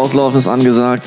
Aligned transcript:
Auslaufen 0.00 0.38
ist 0.38 0.48
angesagt. 0.48 1.04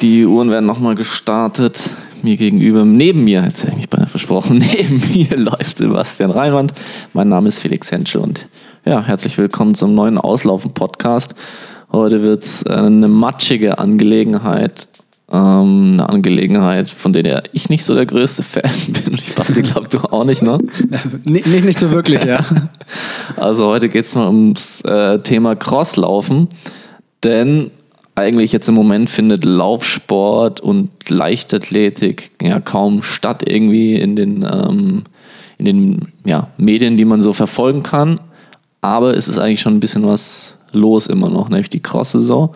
Die 0.00 0.24
Uhren 0.24 0.50
werden 0.50 0.64
nochmal 0.64 0.94
gestartet. 0.94 1.90
Mir 2.22 2.38
gegenüber, 2.38 2.86
neben 2.86 3.22
mir, 3.24 3.44
jetzt 3.44 3.64
hätte 3.64 3.72
ich 3.72 3.76
mich 3.76 3.90
beinahe 3.90 4.06
versprochen, 4.06 4.56
neben 4.74 5.02
mir 5.12 5.36
läuft 5.36 5.76
Sebastian 5.76 6.30
Reinwand. 6.30 6.72
Mein 7.12 7.28
Name 7.28 7.48
ist 7.48 7.58
Felix 7.58 7.90
Henschel 7.92 8.22
und 8.22 8.48
ja, 8.86 9.02
herzlich 9.02 9.36
willkommen 9.36 9.74
zum 9.74 9.94
neuen 9.94 10.16
Auslaufen-Podcast. 10.16 11.34
Heute 11.92 12.22
wird 12.22 12.44
es 12.44 12.66
eine 12.66 13.08
matschige 13.08 13.78
Angelegenheit. 13.78 14.88
Ähm, 15.30 15.90
eine 15.98 16.08
Angelegenheit, 16.08 16.88
von 16.88 17.12
der 17.12 17.42
ich 17.52 17.68
nicht 17.68 17.84
so 17.84 17.94
der 17.94 18.06
größte 18.06 18.42
Fan 18.42 18.62
bin. 19.04 19.12
Ich 19.16 19.34
Basti, 19.34 19.60
glaube 19.60 19.88
du 19.88 19.98
auch 19.98 20.24
nicht, 20.24 20.40
ne? 20.40 20.56
nicht, 21.24 21.46
nicht, 21.46 21.66
nicht 21.66 21.78
so 21.78 21.90
wirklich, 21.90 22.24
ja. 22.24 22.42
Also 23.36 23.66
heute 23.66 23.90
geht 23.90 24.06
es 24.06 24.14
mal 24.14 24.28
ums 24.28 24.80
äh, 24.80 25.18
Thema 25.18 25.56
Crosslaufen. 25.56 26.48
Denn 27.22 27.70
eigentlich 28.14 28.52
jetzt 28.52 28.68
im 28.68 28.74
Moment 28.74 29.08
findet 29.08 29.44
Laufsport 29.44 30.60
und 30.60 30.90
Leichtathletik 31.08 32.32
ja 32.42 32.60
kaum 32.60 33.02
statt 33.02 33.42
irgendwie 33.46 33.96
in 33.96 34.16
den, 34.16 34.42
ähm, 34.42 35.04
in 35.58 35.64
den 35.64 36.00
ja, 36.24 36.48
Medien, 36.56 36.96
die 36.96 37.04
man 37.04 37.20
so 37.20 37.32
verfolgen 37.32 37.82
kann. 37.82 38.20
Aber 38.80 39.16
es 39.16 39.28
ist 39.28 39.38
eigentlich 39.38 39.60
schon 39.60 39.74
ein 39.74 39.80
bisschen 39.80 40.06
was 40.06 40.58
los 40.72 41.06
immer 41.06 41.28
noch, 41.28 41.48
nämlich 41.48 41.70
die 41.70 41.82
Cross-Saison. 41.82 42.54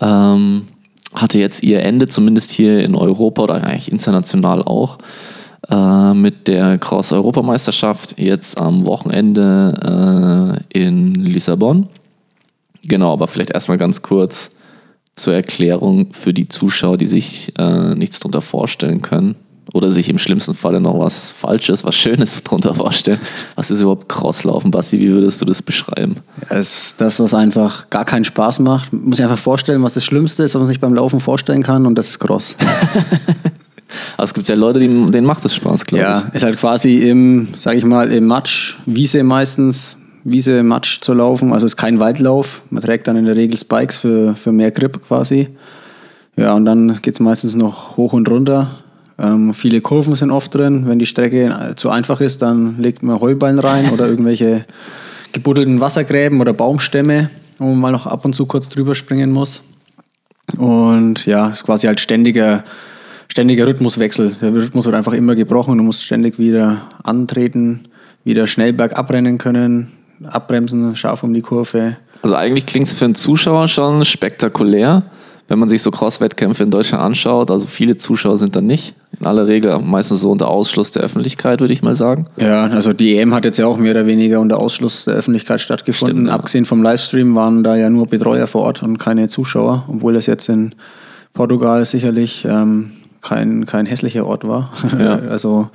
Ähm, 0.00 0.66
hatte 1.14 1.38
jetzt 1.38 1.62
ihr 1.62 1.82
Ende, 1.82 2.06
zumindest 2.06 2.50
hier 2.50 2.84
in 2.84 2.94
Europa 2.94 3.42
oder 3.42 3.54
eigentlich 3.54 3.92
international 3.92 4.62
auch, 4.62 4.98
äh, 5.70 6.12
mit 6.12 6.48
der 6.48 6.78
Cross-Europameisterschaft 6.78 8.18
jetzt 8.18 8.58
am 8.58 8.84
Wochenende 8.86 10.60
äh, 10.72 10.78
in 10.78 11.14
Lissabon. 11.14 11.86
Genau, 12.82 13.12
aber 13.12 13.28
vielleicht 13.28 13.50
erstmal 13.50 13.78
ganz 13.78 14.02
kurz 14.02 14.50
zur 15.16 15.34
Erklärung 15.34 16.12
für 16.12 16.32
die 16.32 16.48
Zuschauer, 16.48 16.96
die 16.96 17.06
sich 17.06 17.52
äh, 17.58 17.94
nichts 17.94 18.20
darunter 18.20 18.42
vorstellen 18.42 19.02
können 19.02 19.36
oder 19.72 19.90
sich 19.90 20.08
im 20.08 20.18
schlimmsten 20.18 20.54
Falle 20.54 20.80
noch 20.80 20.98
was 20.98 21.30
Falsches, 21.30 21.84
was 21.84 21.94
Schönes 21.94 22.42
darunter 22.44 22.74
vorstellen. 22.74 23.20
Was 23.54 23.70
ist 23.70 23.80
überhaupt 23.80 24.08
Crosslaufen, 24.08 24.70
Basti? 24.70 24.98
Wie 24.98 25.10
würdest 25.10 25.40
du 25.40 25.44
das 25.44 25.62
beschreiben? 25.62 26.16
Ja, 26.50 26.56
es 26.56 26.86
ist 26.86 27.00
das, 27.00 27.20
was 27.20 27.34
einfach 27.34 27.90
gar 27.90 28.04
keinen 28.04 28.24
Spaß 28.24 28.58
macht. 28.60 28.92
Man 28.92 29.04
muss 29.04 29.16
sich 29.16 29.24
einfach 29.24 29.38
vorstellen, 29.38 29.82
was 29.82 29.94
das 29.94 30.04
Schlimmste 30.04 30.42
ist, 30.42 30.54
was 30.54 30.60
man 30.60 30.66
sich 30.66 30.80
beim 30.80 30.94
Laufen 30.94 31.20
vorstellen 31.20 31.62
kann 31.62 31.86
und 31.86 31.96
das 31.96 32.08
ist 32.08 32.18
Cross. 32.18 32.56
Also 34.16 34.30
es 34.30 34.34
gibt 34.34 34.48
ja 34.48 34.56
Leute, 34.56 34.80
denen 34.80 35.24
macht 35.24 35.44
es 35.44 35.54
Spaß, 35.54 35.84
glaube 35.86 36.02
ja, 36.02 36.18
ich. 36.18 36.24
Ja, 36.24 36.30
ist 36.30 36.42
halt 36.42 36.56
quasi 36.56 37.08
im, 37.08 37.48
sag 37.56 37.76
ich 37.76 37.84
mal, 37.84 38.10
im 38.10 38.26
Matsch, 38.26 38.76
Wiese 38.86 39.22
meistens, 39.22 39.96
Wiese, 40.24 40.62
Matsch 40.62 41.00
zu 41.02 41.12
laufen. 41.12 41.52
Also 41.52 41.66
es 41.66 41.72
ist 41.72 41.76
kein 41.76 42.00
Waldlauf. 42.00 42.62
Man 42.70 42.82
trägt 42.82 43.06
dann 43.06 43.16
in 43.16 43.26
der 43.26 43.36
Regel 43.36 43.58
Spikes 43.58 43.98
für, 43.98 44.34
für 44.34 44.52
mehr 44.52 44.70
Grip 44.70 45.06
quasi. 45.06 45.48
Ja, 46.36 46.54
und 46.54 46.64
dann 46.64 47.00
geht 47.02 47.14
es 47.14 47.20
meistens 47.20 47.54
noch 47.54 47.96
hoch 47.96 48.14
und 48.14 48.28
runter. 48.28 48.70
Ähm, 49.18 49.54
viele 49.54 49.80
Kurven 49.80 50.14
sind 50.14 50.30
oft 50.30 50.54
drin. 50.54 50.88
Wenn 50.88 50.98
die 50.98 51.06
Strecke 51.06 51.74
zu 51.76 51.90
einfach 51.90 52.20
ist, 52.20 52.42
dann 52.42 52.76
legt 52.78 53.02
man 53.02 53.20
Heulballen 53.20 53.58
rein 53.58 53.90
oder 53.90 54.08
irgendwelche 54.08 54.64
gebuddelten 55.32 55.80
Wassergräben 55.80 56.40
oder 56.40 56.52
Baumstämme, 56.52 57.30
wo 57.58 57.66
man 57.66 57.78
mal 57.78 57.92
noch 57.92 58.06
ab 58.06 58.24
und 58.24 58.34
zu 58.34 58.46
kurz 58.46 58.68
drüber 58.68 58.94
springen 58.94 59.30
muss. 59.30 59.62
Und 60.56 61.26
ja, 61.26 61.48
es 61.48 61.58
ist 61.58 61.64
quasi 61.64 61.86
halt 61.86 62.00
ständiger, 62.00 62.64
ständiger 63.28 63.66
Rhythmuswechsel. 63.66 64.34
Der 64.40 64.54
Rhythmus 64.54 64.86
wird 64.86 64.94
einfach 64.94 65.12
immer 65.12 65.34
gebrochen. 65.34 65.76
Du 65.78 65.84
musst 65.84 66.02
ständig 66.02 66.38
wieder 66.38 66.88
antreten, 67.02 67.88
wieder 68.24 68.46
schnell 68.46 68.72
bergab 68.72 69.10
rennen 69.10 69.38
können, 69.38 69.92
abbremsen, 70.26 70.96
scharf 70.96 71.22
um 71.22 71.34
die 71.34 71.42
Kurve. 71.42 71.96
Also 72.22 72.36
eigentlich 72.36 72.66
klingt 72.66 72.86
es 72.86 72.94
für 72.94 73.04
einen 73.04 73.14
Zuschauer 73.14 73.68
schon 73.68 74.04
spektakulär, 74.04 75.02
wenn 75.48 75.58
man 75.58 75.68
sich 75.68 75.82
so 75.82 75.90
Cross-Wettkämpfe 75.90 76.62
in 76.64 76.70
Deutschland 76.70 77.04
anschaut. 77.04 77.50
Also 77.50 77.66
viele 77.66 77.96
Zuschauer 77.96 78.38
sind 78.38 78.56
da 78.56 78.60
nicht. 78.60 78.94
In 79.20 79.26
aller 79.26 79.46
Regel 79.46 79.78
meistens 79.78 80.22
so 80.22 80.30
unter 80.30 80.48
Ausschluss 80.48 80.90
der 80.90 81.02
Öffentlichkeit, 81.02 81.60
würde 81.60 81.74
ich 81.74 81.82
mal 81.82 81.94
sagen. 81.94 82.26
Ja, 82.36 82.64
also 82.64 82.92
die 82.92 83.16
EM 83.18 83.34
hat 83.34 83.44
jetzt 83.44 83.58
ja 83.58 83.66
auch 83.66 83.76
mehr 83.76 83.92
oder 83.92 84.06
weniger 84.06 84.40
unter 84.40 84.58
Ausschluss 84.58 85.04
der 85.04 85.14
Öffentlichkeit 85.14 85.60
stattgefunden. 85.60 86.16
Stimmt, 86.16 86.28
ja. 86.28 86.34
Abgesehen 86.34 86.64
vom 86.64 86.82
Livestream 86.82 87.34
waren 87.34 87.62
da 87.62 87.76
ja 87.76 87.90
nur 87.90 88.06
Betreuer 88.06 88.46
vor 88.46 88.62
Ort 88.62 88.82
und 88.82 88.98
keine 88.98 89.28
Zuschauer, 89.28 89.84
obwohl 89.88 90.14
das 90.14 90.26
jetzt 90.26 90.48
in 90.48 90.74
Portugal 91.34 91.84
sicherlich 91.84 92.46
ähm, 92.48 92.92
kein, 93.20 93.66
kein 93.66 93.86
hässlicher 93.86 94.24
Ort 94.26 94.46
war. 94.46 94.70
Ja. 94.98 95.18
also 95.30 95.68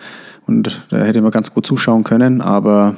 und 0.49 0.81
da 0.89 0.97
hätte 0.97 1.21
man 1.21 1.29
ganz 1.29 1.53
gut 1.53 1.67
zuschauen 1.67 2.03
können, 2.03 2.41
aber 2.41 2.95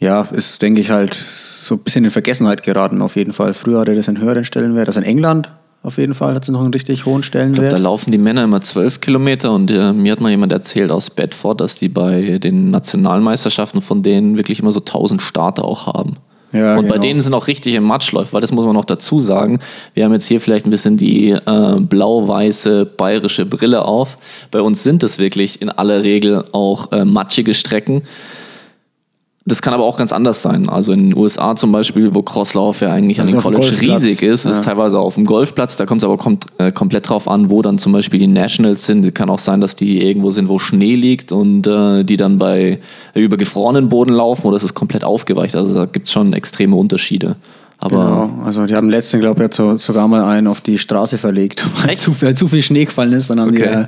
ja, 0.00 0.22
ist, 0.22 0.62
denke 0.62 0.80
ich, 0.80 0.90
halt 0.90 1.14
so 1.14 1.74
ein 1.74 1.80
bisschen 1.80 2.04
in 2.04 2.10
Vergessenheit 2.10 2.62
geraten 2.62 3.02
auf 3.02 3.16
jeden 3.16 3.32
Fall. 3.32 3.54
Früher 3.54 3.80
hatte 3.80 3.94
das 3.94 4.08
einen 4.08 4.20
höheren 4.20 4.44
Stellenwert. 4.44 4.88
Also 4.88 5.00
in 5.00 5.06
England 5.06 5.50
auf 5.82 5.98
jeden 5.98 6.14
Fall 6.14 6.34
hat 6.34 6.42
es 6.42 6.48
noch 6.48 6.60
einen 6.60 6.72
richtig 6.72 7.06
hohen 7.06 7.22
Stellenwert. 7.22 7.56
Ich 7.56 7.68
glaub, 7.68 7.70
da 7.70 7.78
laufen 7.78 8.10
die 8.10 8.18
Männer 8.18 8.44
immer 8.44 8.60
zwölf 8.60 9.00
Kilometer 9.00 9.52
und 9.52 9.70
äh, 9.70 9.92
mir 9.92 10.12
hat 10.12 10.20
mal 10.20 10.30
jemand 10.30 10.52
erzählt 10.52 10.90
aus 10.90 11.10
Bedford, 11.10 11.60
dass 11.60 11.76
die 11.76 11.88
bei 11.88 12.38
den 12.38 12.70
Nationalmeisterschaften 12.70 13.80
von 13.80 14.02
denen 14.02 14.36
wirklich 14.36 14.60
immer 14.60 14.72
so 14.72 14.80
1000 14.80 15.22
Starter 15.22 15.64
auch 15.64 15.86
haben. 15.86 16.16
Ja, 16.52 16.76
und 16.76 16.82
genau. 16.82 16.94
bei 16.94 16.98
denen 16.98 17.20
sind 17.20 17.34
auch 17.34 17.46
richtig 17.46 17.74
im 17.74 17.84
Matsch 17.84 18.12
läuft, 18.12 18.32
weil 18.32 18.40
das 18.40 18.52
muss 18.52 18.64
man 18.64 18.74
noch 18.74 18.86
dazu 18.86 19.20
sagen. 19.20 19.58
Wir 19.94 20.04
haben 20.04 20.12
jetzt 20.12 20.26
hier 20.26 20.40
vielleicht 20.40 20.66
ein 20.66 20.70
bisschen 20.70 20.96
die 20.96 21.30
äh, 21.30 21.76
blau-weiße 21.78 22.86
bayerische 22.86 23.44
Brille 23.44 23.84
auf. 23.84 24.16
Bei 24.50 24.62
uns 24.62 24.82
sind 24.82 25.02
es 25.02 25.18
wirklich 25.18 25.60
in 25.60 25.68
aller 25.68 26.02
Regel 26.02 26.44
auch 26.52 26.90
äh, 26.92 27.04
matschige 27.04 27.52
Strecken. 27.52 28.02
Das 29.48 29.62
kann 29.62 29.72
aber 29.72 29.84
auch 29.84 29.96
ganz 29.96 30.12
anders 30.12 30.42
sein. 30.42 30.68
Also 30.68 30.92
in 30.92 31.08
den 31.10 31.16
USA 31.16 31.56
zum 31.56 31.72
Beispiel, 31.72 32.14
wo 32.14 32.22
Crosslauf 32.22 32.82
ja 32.82 32.92
eigentlich 32.92 33.16
das 33.16 33.28
an 33.28 33.40
den 33.40 33.40
College 33.40 33.80
riesig 33.80 34.22
ist, 34.22 34.44
ja. 34.44 34.50
ist 34.50 34.62
teilweise 34.62 34.98
auf 34.98 35.14
dem 35.14 35.24
Golfplatz. 35.24 35.78
Da 35.78 35.86
kommt 35.86 36.02
es 36.02 36.04
aber 36.04 36.18
kommt, 36.18 36.44
äh, 36.58 36.70
komplett 36.70 37.08
drauf 37.08 37.26
an, 37.26 37.48
wo 37.48 37.62
dann 37.62 37.78
zum 37.78 37.92
Beispiel 37.92 38.20
die 38.20 38.26
Nationals 38.26 38.84
sind. 38.84 39.14
Kann 39.14 39.30
auch 39.30 39.38
sein, 39.38 39.62
dass 39.62 39.74
die 39.74 40.06
irgendwo 40.06 40.30
sind, 40.30 40.50
wo 40.50 40.58
Schnee 40.58 40.96
liegt 40.96 41.32
und 41.32 41.66
äh, 41.66 42.04
die 42.04 42.18
dann 42.18 42.36
bei 42.36 42.78
äh, 43.14 43.20
über 43.20 43.38
gefrorenen 43.38 43.88
Boden 43.88 44.12
laufen 44.12 44.46
oder 44.46 44.58
es 44.58 44.64
ist 44.64 44.74
komplett 44.74 45.02
aufgeweicht. 45.02 45.56
Also 45.56 45.72
da 45.72 45.86
gibt 45.86 46.08
es 46.08 46.12
schon 46.12 46.34
extreme 46.34 46.76
Unterschiede. 46.76 47.36
Aber 47.78 48.30
genau, 48.30 48.44
also 48.44 48.66
die 48.66 48.74
haben 48.74 48.90
letzten, 48.90 49.20
glaube 49.20 49.48
ich, 49.48 49.54
sogar 49.80 50.08
mal 50.08 50.24
einen 50.24 50.46
auf 50.46 50.60
die 50.60 50.78
Straße 50.78 51.16
verlegt, 51.16 51.64
weil 51.86 51.96
zu, 51.96 52.12
weil 52.20 52.34
zu 52.34 52.48
viel 52.48 52.62
Schnee 52.62 52.84
gefallen 52.84 53.14
ist. 53.14 53.30
Dann 53.30 53.40
haben 53.40 53.50
okay. 53.50 53.62
die 53.62 53.64
äh, 53.64 53.86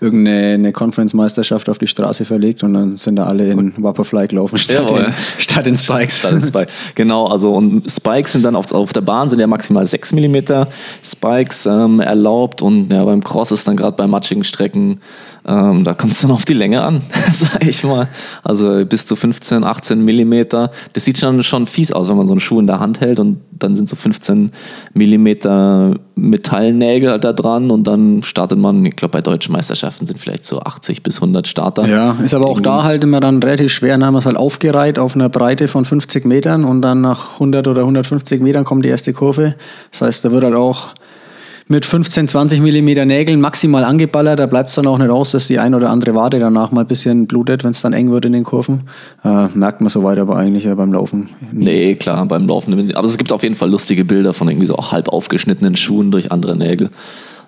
irgendeine 0.00 0.72
Conference-Meisterschaft 0.72 1.68
auf 1.68 1.78
die 1.78 1.86
Straße 1.86 2.24
verlegt 2.24 2.62
und 2.62 2.74
dann 2.74 2.96
sind 2.96 3.16
da 3.16 3.24
alle 3.24 3.50
in 3.50 3.72
Vaporfly 3.76 4.26
gelaufen, 4.28 4.58
statt, 4.58 4.90
in, 4.90 5.12
statt 5.38 5.66
in 5.66 5.76
Spikes. 5.76 6.18
Statt 6.18 6.32
in 6.32 6.42
Spikes. 6.42 6.72
genau, 6.94 7.26
also 7.26 7.52
und 7.52 7.90
Spikes 7.90 8.32
sind 8.32 8.42
dann 8.42 8.56
auf, 8.56 8.72
auf 8.72 8.92
der 8.92 9.00
Bahn, 9.00 9.30
sind 9.30 9.40
ja 9.40 9.46
maximal 9.46 9.86
6 9.86 10.12
mm 10.12 10.36
Spikes 11.02 11.66
ähm, 11.66 12.00
erlaubt 12.00 12.62
und 12.62 12.92
ja, 12.92 13.04
beim 13.04 13.22
Cross 13.22 13.52
ist 13.52 13.66
dann 13.66 13.76
gerade 13.76 13.96
bei 13.96 14.06
matschigen 14.06 14.44
Strecken 14.44 15.00
ähm, 15.46 15.84
da 15.84 15.94
kommt 15.94 16.12
es 16.12 16.22
dann 16.22 16.32
auf 16.32 16.44
die 16.44 16.54
Länge 16.54 16.82
an, 16.82 17.02
sag 17.32 17.64
ich 17.64 17.84
mal. 17.84 18.08
Also 18.42 18.84
bis 18.84 19.06
zu 19.06 19.14
15, 19.14 19.62
18 19.62 20.04
Millimeter. 20.04 20.72
Das 20.92 21.04
sieht 21.04 21.18
schon, 21.18 21.42
schon 21.44 21.68
fies 21.68 21.92
aus, 21.92 22.08
wenn 22.08 22.16
man 22.16 22.26
so 22.26 22.32
einen 22.32 22.40
Schuh 22.40 22.58
in 22.58 22.66
der 22.66 22.80
Hand 22.80 23.00
hält 23.00 23.20
und 23.20 23.38
dann 23.52 23.76
sind 23.76 23.88
so 23.88 23.94
15 23.94 24.50
Millimeter 24.92 25.94
Metallnägel 26.16 27.20
da 27.20 27.32
dran 27.32 27.70
und 27.70 27.86
dann 27.86 28.24
startet 28.24 28.58
man, 28.58 28.84
ich 28.84 28.96
glaube 28.96 29.12
bei 29.12 29.20
deutschen 29.20 29.52
Meisterschaften 29.52 29.85
sind 29.90 30.18
vielleicht 30.18 30.44
so 30.44 30.60
80 30.60 31.02
bis 31.02 31.16
100 31.16 31.46
Starter. 31.46 31.86
Ja, 31.86 32.16
ist 32.24 32.34
aber 32.34 32.46
auch 32.46 32.60
da 32.60 32.82
halt 32.82 33.04
immer 33.04 33.20
dann 33.20 33.42
relativ 33.42 33.72
schwer. 33.72 33.92
Dann 33.94 34.04
haben 34.04 34.14
wir 34.14 34.18
es 34.18 34.26
halt 34.26 34.36
aufgereiht 34.36 34.98
auf 34.98 35.14
einer 35.14 35.28
Breite 35.28 35.68
von 35.68 35.84
50 35.84 36.24
Metern 36.24 36.64
und 36.64 36.82
dann 36.82 37.00
nach 37.00 37.34
100 37.34 37.68
oder 37.68 37.82
150 37.82 38.40
Metern 38.40 38.64
kommt 38.64 38.84
die 38.84 38.88
erste 38.88 39.12
Kurve. 39.12 39.54
Das 39.90 40.02
heißt, 40.02 40.24
da 40.24 40.32
wird 40.32 40.44
halt 40.44 40.54
auch 40.54 40.88
mit 41.68 41.84
15, 41.84 42.28
20 42.28 42.60
Millimeter 42.60 43.04
Nägeln 43.04 43.40
maximal 43.40 43.84
angeballert. 43.84 44.38
Da 44.38 44.46
bleibt 44.46 44.68
es 44.68 44.76
dann 44.76 44.86
auch 44.86 44.98
nicht 44.98 45.10
aus, 45.10 45.32
dass 45.32 45.48
die 45.48 45.58
ein 45.58 45.74
oder 45.74 45.90
andere 45.90 46.14
Wade 46.14 46.38
danach 46.38 46.70
mal 46.70 46.82
ein 46.82 46.86
bisschen 46.86 47.26
blutet, 47.26 47.64
wenn 47.64 47.72
es 47.72 47.80
dann 47.80 47.92
eng 47.92 48.10
wird 48.12 48.24
in 48.24 48.32
den 48.32 48.44
Kurven. 48.44 48.82
Äh, 49.24 49.48
merkt 49.54 49.80
man 49.80 49.90
soweit 49.90 50.18
aber 50.18 50.36
eigentlich 50.36 50.64
ja 50.64 50.74
beim 50.76 50.92
Laufen. 50.92 51.30
Nee, 51.50 51.96
klar, 51.96 52.24
beim 52.26 52.46
Laufen. 52.46 52.92
Aber 52.94 53.06
es 53.06 53.18
gibt 53.18 53.32
auf 53.32 53.42
jeden 53.42 53.56
Fall 53.56 53.70
lustige 53.70 54.04
Bilder 54.04 54.32
von 54.32 54.48
irgendwie 54.48 54.66
so 54.66 54.76
halb 54.76 55.08
aufgeschnittenen 55.08 55.74
Schuhen 55.74 56.12
durch 56.12 56.30
andere 56.30 56.56
Nägel. 56.56 56.90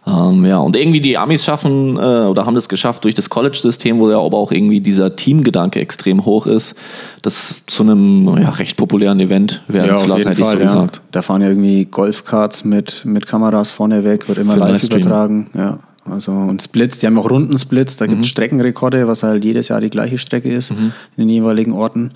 Ähm, 0.09 0.47
ja, 0.47 0.59
und 0.59 0.75
irgendwie 0.75 1.01
die 1.01 1.19
Amis 1.19 1.45
schaffen 1.45 1.97
äh, 1.97 2.01
oder 2.01 2.47
haben 2.47 2.55
das 2.55 2.69
geschafft 2.69 3.05
durch 3.05 3.15
das 3.15 3.29
College-System, 3.29 3.99
wo 3.99 4.11
ja 4.11 4.19
aber 4.19 4.39
auch 4.39 4.53
irgendwie 4.53 4.81
dieser 4.81 5.17
Teamgedanke 5.17 5.81
extrem 5.81 6.25
hoch 6.25 6.47
ist, 6.47 6.77
das 7.23 7.67
zu 7.67 7.83
einem 7.83 8.27
ja, 8.39 8.49
recht 8.51 8.77
populären 8.77 9.21
Event 9.21 9.63
werden 9.69 9.89
ja, 9.89 9.97
zu 9.97 10.09
lassen, 10.09 10.29
hätte 10.29 10.45
Fall, 10.45 10.55
ich 10.55 10.71
so 10.71 10.77
ja. 10.77 10.85
gesagt. 10.85 11.03
Da 11.11 11.21
fahren 11.21 11.43
ja 11.43 11.49
irgendwie 11.49 11.85
Golfkarts 11.85 12.65
mit, 12.65 13.05
mit 13.05 13.27
Kameras 13.27 13.71
vorne 13.71 14.05
weg, 14.05 14.29
wird 14.29 14.39
immer 14.39 14.55
Für 14.55 14.61
live 14.61 14.85
übertragen. 14.85 15.51
Ja. 15.55 15.79
Also 16.07 16.33
und 16.33 16.63
Splits, 16.63 17.01
die 17.01 17.07
haben 17.07 17.19
auch 17.19 17.29
Rundensplits, 17.29 17.99
da 17.99 18.07
gibt 18.07 18.21
es 18.21 18.27
mhm. 18.27 18.31
Streckenrekorde, 18.31 19.07
was 19.07 19.23
halt 19.23 19.45
jedes 19.45 19.69
Jahr 19.69 19.83
die 19.83 19.91
gleiche 19.91 20.17
Strecke 20.17 20.51
ist 20.51 20.71
mhm. 20.71 20.93
in 21.17 21.25
den 21.25 21.29
jeweiligen 21.29 21.73
Orten. 21.73 22.13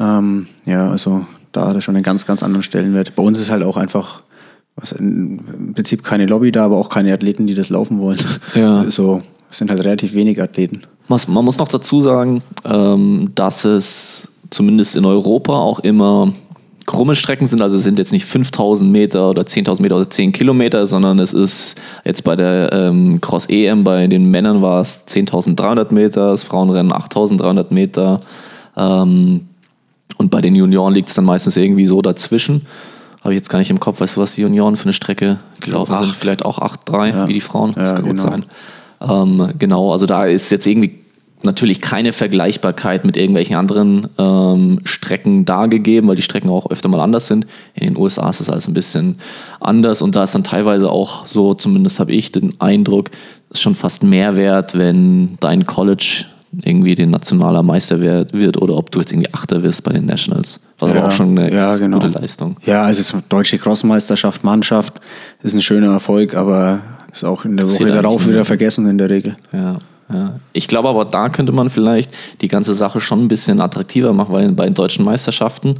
Ähm, 0.00 0.48
ja, 0.64 0.90
also 0.90 1.24
da 1.52 1.68
hat 1.68 1.74
er 1.74 1.80
schon 1.80 1.94
einen 1.94 2.02
ganz, 2.02 2.26
ganz 2.26 2.42
anderen 2.42 2.64
Stellenwert. 2.64 3.14
Bei 3.14 3.22
uns 3.22 3.40
ist 3.40 3.50
halt 3.50 3.62
auch 3.62 3.76
einfach 3.76 4.22
was 4.80 4.92
im 4.92 5.72
Prinzip 5.74 6.02
keine 6.04 6.26
Lobby 6.26 6.52
da, 6.52 6.64
aber 6.64 6.76
auch 6.76 6.88
keine 6.88 7.12
Athleten, 7.12 7.46
die 7.46 7.54
das 7.54 7.68
laufen 7.70 7.98
wollen. 8.00 8.18
Ja. 8.54 8.84
So, 8.88 9.22
es 9.50 9.58
sind 9.58 9.70
halt 9.70 9.84
relativ 9.84 10.14
wenig 10.14 10.40
Athleten. 10.40 10.82
Man 11.08 11.44
muss 11.44 11.58
noch 11.58 11.68
dazu 11.68 12.00
sagen, 12.00 12.42
ähm, 12.64 13.30
dass 13.34 13.64
es 13.64 14.28
zumindest 14.50 14.96
in 14.96 15.04
Europa 15.04 15.58
auch 15.58 15.80
immer 15.80 16.32
krumme 16.86 17.14
Strecken 17.14 17.46
sind, 17.46 17.60
also 17.60 17.76
es 17.76 17.82
sind 17.82 17.98
jetzt 17.98 18.12
nicht 18.12 18.24
5000 18.24 18.90
Meter 18.90 19.28
oder 19.28 19.42
10.000 19.42 19.82
Meter 19.82 19.96
oder 19.96 20.08
10 20.08 20.32
Kilometer, 20.32 20.86
sondern 20.86 21.18
es 21.18 21.34
ist 21.34 21.78
jetzt 22.04 22.24
bei 22.24 22.34
der 22.34 22.72
ähm, 22.72 23.20
Cross 23.20 23.46
EM 23.50 23.84
bei 23.84 24.06
den 24.06 24.30
Männern 24.30 24.62
war 24.62 24.80
es 24.80 25.06
10.300 25.06 25.92
Meter, 25.92 26.30
das 26.30 26.44
Frauenrennen 26.44 26.90
8.300 26.90 27.66
Meter 27.74 28.20
ähm, 28.74 29.48
und 30.16 30.30
bei 30.30 30.40
den 30.40 30.54
Junioren 30.54 30.94
liegt 30.94 31.10
es 31.10 31.14
dann 31.14 31.26
meistens 31.26 31.58
irgendwie 31.58 31.84
so 31.84 32.00
dazwischen. 32.00 32.66
Habe 33.22 33.34
ich 33.34 33.38
jetzt 33.38 33.48
gar 33.50 33.58
nicht 33.58 33.70
im 33.70 33.80
Kopf, 33.80 34.00
weißt 34.00 34.16
du, 34.16 34.20
was 34.20 34.34
die 34.36 34.42
Junioren 34.42 34.76
für 34.76 34.84
eine 34.84 34.92
Strecke 34.92 35.38
gelaufen 35.60 35.96
sind? 35.98 36.14
Vielleicht 36.14 36.44
auch 36.44 36.58
8,3 36.60 37.08
Ja. 37.08 37.28
wie 37.28 37.34
die 37.34 37.40
Frauen, 37.40 37.74
das 37.74 37.90
Ja, 37.90 37.94
kann 37.96 38.04
gut 38.06 38.16
genau. 38.16 38.30
sein. 38.30 38.44
Ähm, 39.00 39.52
genau, 39.58 39.92
also 39.92 40.06
da 40.06 40.24
ist 40.26 40.50
jetzt 40.50 40.66
irgendwie 40.66 40.94
natürlich 41.44 41.80
keine 41.80 42.12
Vergleichbarkeit 42.12 43.04
mit 43.04 43.16
irgendwelchen 43.16 43.54
anderen 43.56 44.08
ähm, 44.18 44.80
Strecken 44.84 45.44
dargegeben, 45.44 46.08
weil 46.08 46.16
die 46.16 46.22
Strecken 46.22 46.50
auch 46.50 46.68
öfter 46.70 46.88
mal 46.88 47.00
anders 47.00 47.28
sind. 47.28 47.46
In 47.74 47.84
den 47.86 47.96
USA 47.96 48.28
ist 48.30 48.40
das 48.40 48.50
alles 48.50 48.66
ein 48.66 48.74
bisschen 48.74 49.18
anders 49.60 50.02
und 50.02 50.16
da 50.16 50.24
ist 50.24 50.34
dann 50.34 50.42
teilweise 50.42 50.90
auch 50.90 51.26
so, 51.26 51.54
zumindest 51.54 52.00
habe 52.00 52.12
ich 52.12 52.32
den 52.32 52.60
Eindruck, 52.60 53.10
ist 53.50 53.62
schon 53.62 53.76
fast 53.76 54.02
mehr 54.02 54.34
wert, 54.34 54.76
wenn 54.76 55.36
dein 55.40 55.64
College 55.64 56.24
irgendwie 56.52 56.94
den 56.94 57.10
nationaler 57.10 57.62
Meister 57.62 58.00
wird 58.00 58.56
oder 58.60 58.76
ob 58.76 58.90
du 58.90 59.00
jetzt 59.00 59.12
irgendwie 59.12 59.32
Achter 59.32 59.62
wirst 59.62 59.82
bei 59.84 59.92
den 59.92 60.06
Nationals. 60.06 60.60
Was 60.78 60.90
aber 60.90 60.98
Ja, 60.98 61.06
auch 61.06 61.10
schon 61.10 61.38
eine 61.38 61.54
ja, 61.54 61.76
genau. 61.76 61.98
gute 61.98 62.18
Leistung. 62.18 62.56
Ja, 62.64 62.82
also 62.82 63.00
es 63.00 63.12
ist 63.12 63.24
deutsche 63.28 63.58
Crossmeisterschaft, 63.58 64.44
Mannschaft 64.44 65.00
ist 65.42 65.54
ein 65.54 65.60
schöner 65.60 65.92
Erfolg, 65.92 66.34
aber 66.34 66.80
ist 67.12 67.24
auch 67.24 67.44
in 67.44 67.56
der 67.56 67.66
Woche 67.66 67.74
Interessiert 67.82 68.04
darauf 68.04 68.26
wieder 68.26 68.44
vergessen 68.44 68.88
in 68.88 68.98
der 68.98 69.10
Regel. 69.10 69.36
Ja, 69.52 69.78
ja. 70.12 70.40
Ich 70.52 70.68
glaube 70.68 70.88
aber, 70.88 71.04
da 71.04 71.28
könnte 71.28 71.52
man 71.52 71.68
vielleicht 71.70 72.16
die 72.40 72.48
ganze 72.48 72.74
Sache 72.74 73.00
schon 73.00 73.24
ein 73.24 73.28
bisschen 73.28 73.60
attraktiver 73.60 74.12
machen, 74.12 74.32
weil 74.32 74.50
bei 74.52 74.64
den 74.64 74.74
deutschen 74.74 75.04
Meisterschaften 75.04 75.74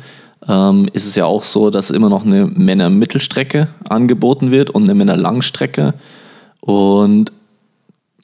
ähm, 0.47 0.88
ist 0.93 1.06
es 1.06 1.14
ja 1.14 1.25
auch 1.25 1.44
so, 1.44 1.71
dass 1.71 1.91
immer 1.91 2.09
noch 2.09 2.25
eine 2.25 2.47
Männer-Mittelstrecke 2.47 3.69
angeboten 3.88 4.50
wird 4.50 4.71
und 4.71 4.85
eine 4.85 4.94
Männer-Langstrecke. 4.94 5.94
Und 6.61 7.32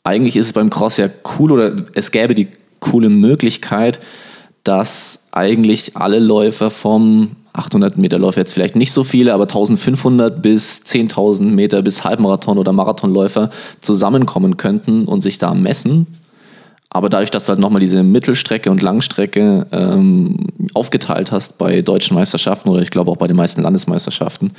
eigentlich 0.04 0.36
ist 0.36 0.46
es 0.46 0.52
beim 0.52 0.70
Cross 0.70 0.98
ja 0.98 1.08
cool 1.38 1.50
oder 1.50 1.76
es 1.94 2.10
gäbe 2.10 2.34
die 2.34 2.48
coole 2.78 3.08
Möglichkeit, 3.08 4.00
dass 4.62 5.20
eigentlich 5.32 5.96
alle 5.96 6.18
Läufer 6.18 6.70
vom 6.70 7.36
800 7.54 7.96
Meter 7.96 8.18
Läufer 8.18 8.40
jetzt 8.40 8.52
vielleicht 8.52 8.76
nicht 8.76 8.92
so 8.92 9.04
viele, 9.04 9.32
aber 9.32 9.44
1500 9.44 10.42
bis 10.42 10.82
10.000 10.84 11.44
Meter 11.44 11.82
bis 11.82 12.04
Halbmarathon 12.04 12.58
oder 12.58 12.72
Marathonläufer 12.72 13.50
zusammenkommen 13.80 14.56
könnten 14.56 15.06
und 15.06 15.22
sich 15.22 15.38
da 15.38 15.54
messen. 15.54 16.06
Aber 16.96 17.08
dadurch, 17.08 17.32
dass 17.32 17.46
du 17.46 17.48
halt 17.50 17.58
nochmal 17.58 17.80
diese 17.80 18.04
Mittelstrecke 18.04 18.70
und 18.70 18.80
Langstrecke 18.80 19.66
ähm, 19.72 20.46
aufgeteilt 20.74 21.32
hast 21.32 21.58
bei 21.58 21.82
deutschen 21.82 22.14
Meisterschaften 22.14 22.68
oder 22.68 22.82
ich 22.82 22.90
glaube 22.90 23.10
auch 23.10 23.16
bei 23.16 23.26
den 23.26 23.36
meisten 23.36 23.62
Landesmeisterschaften, 23.62 24.52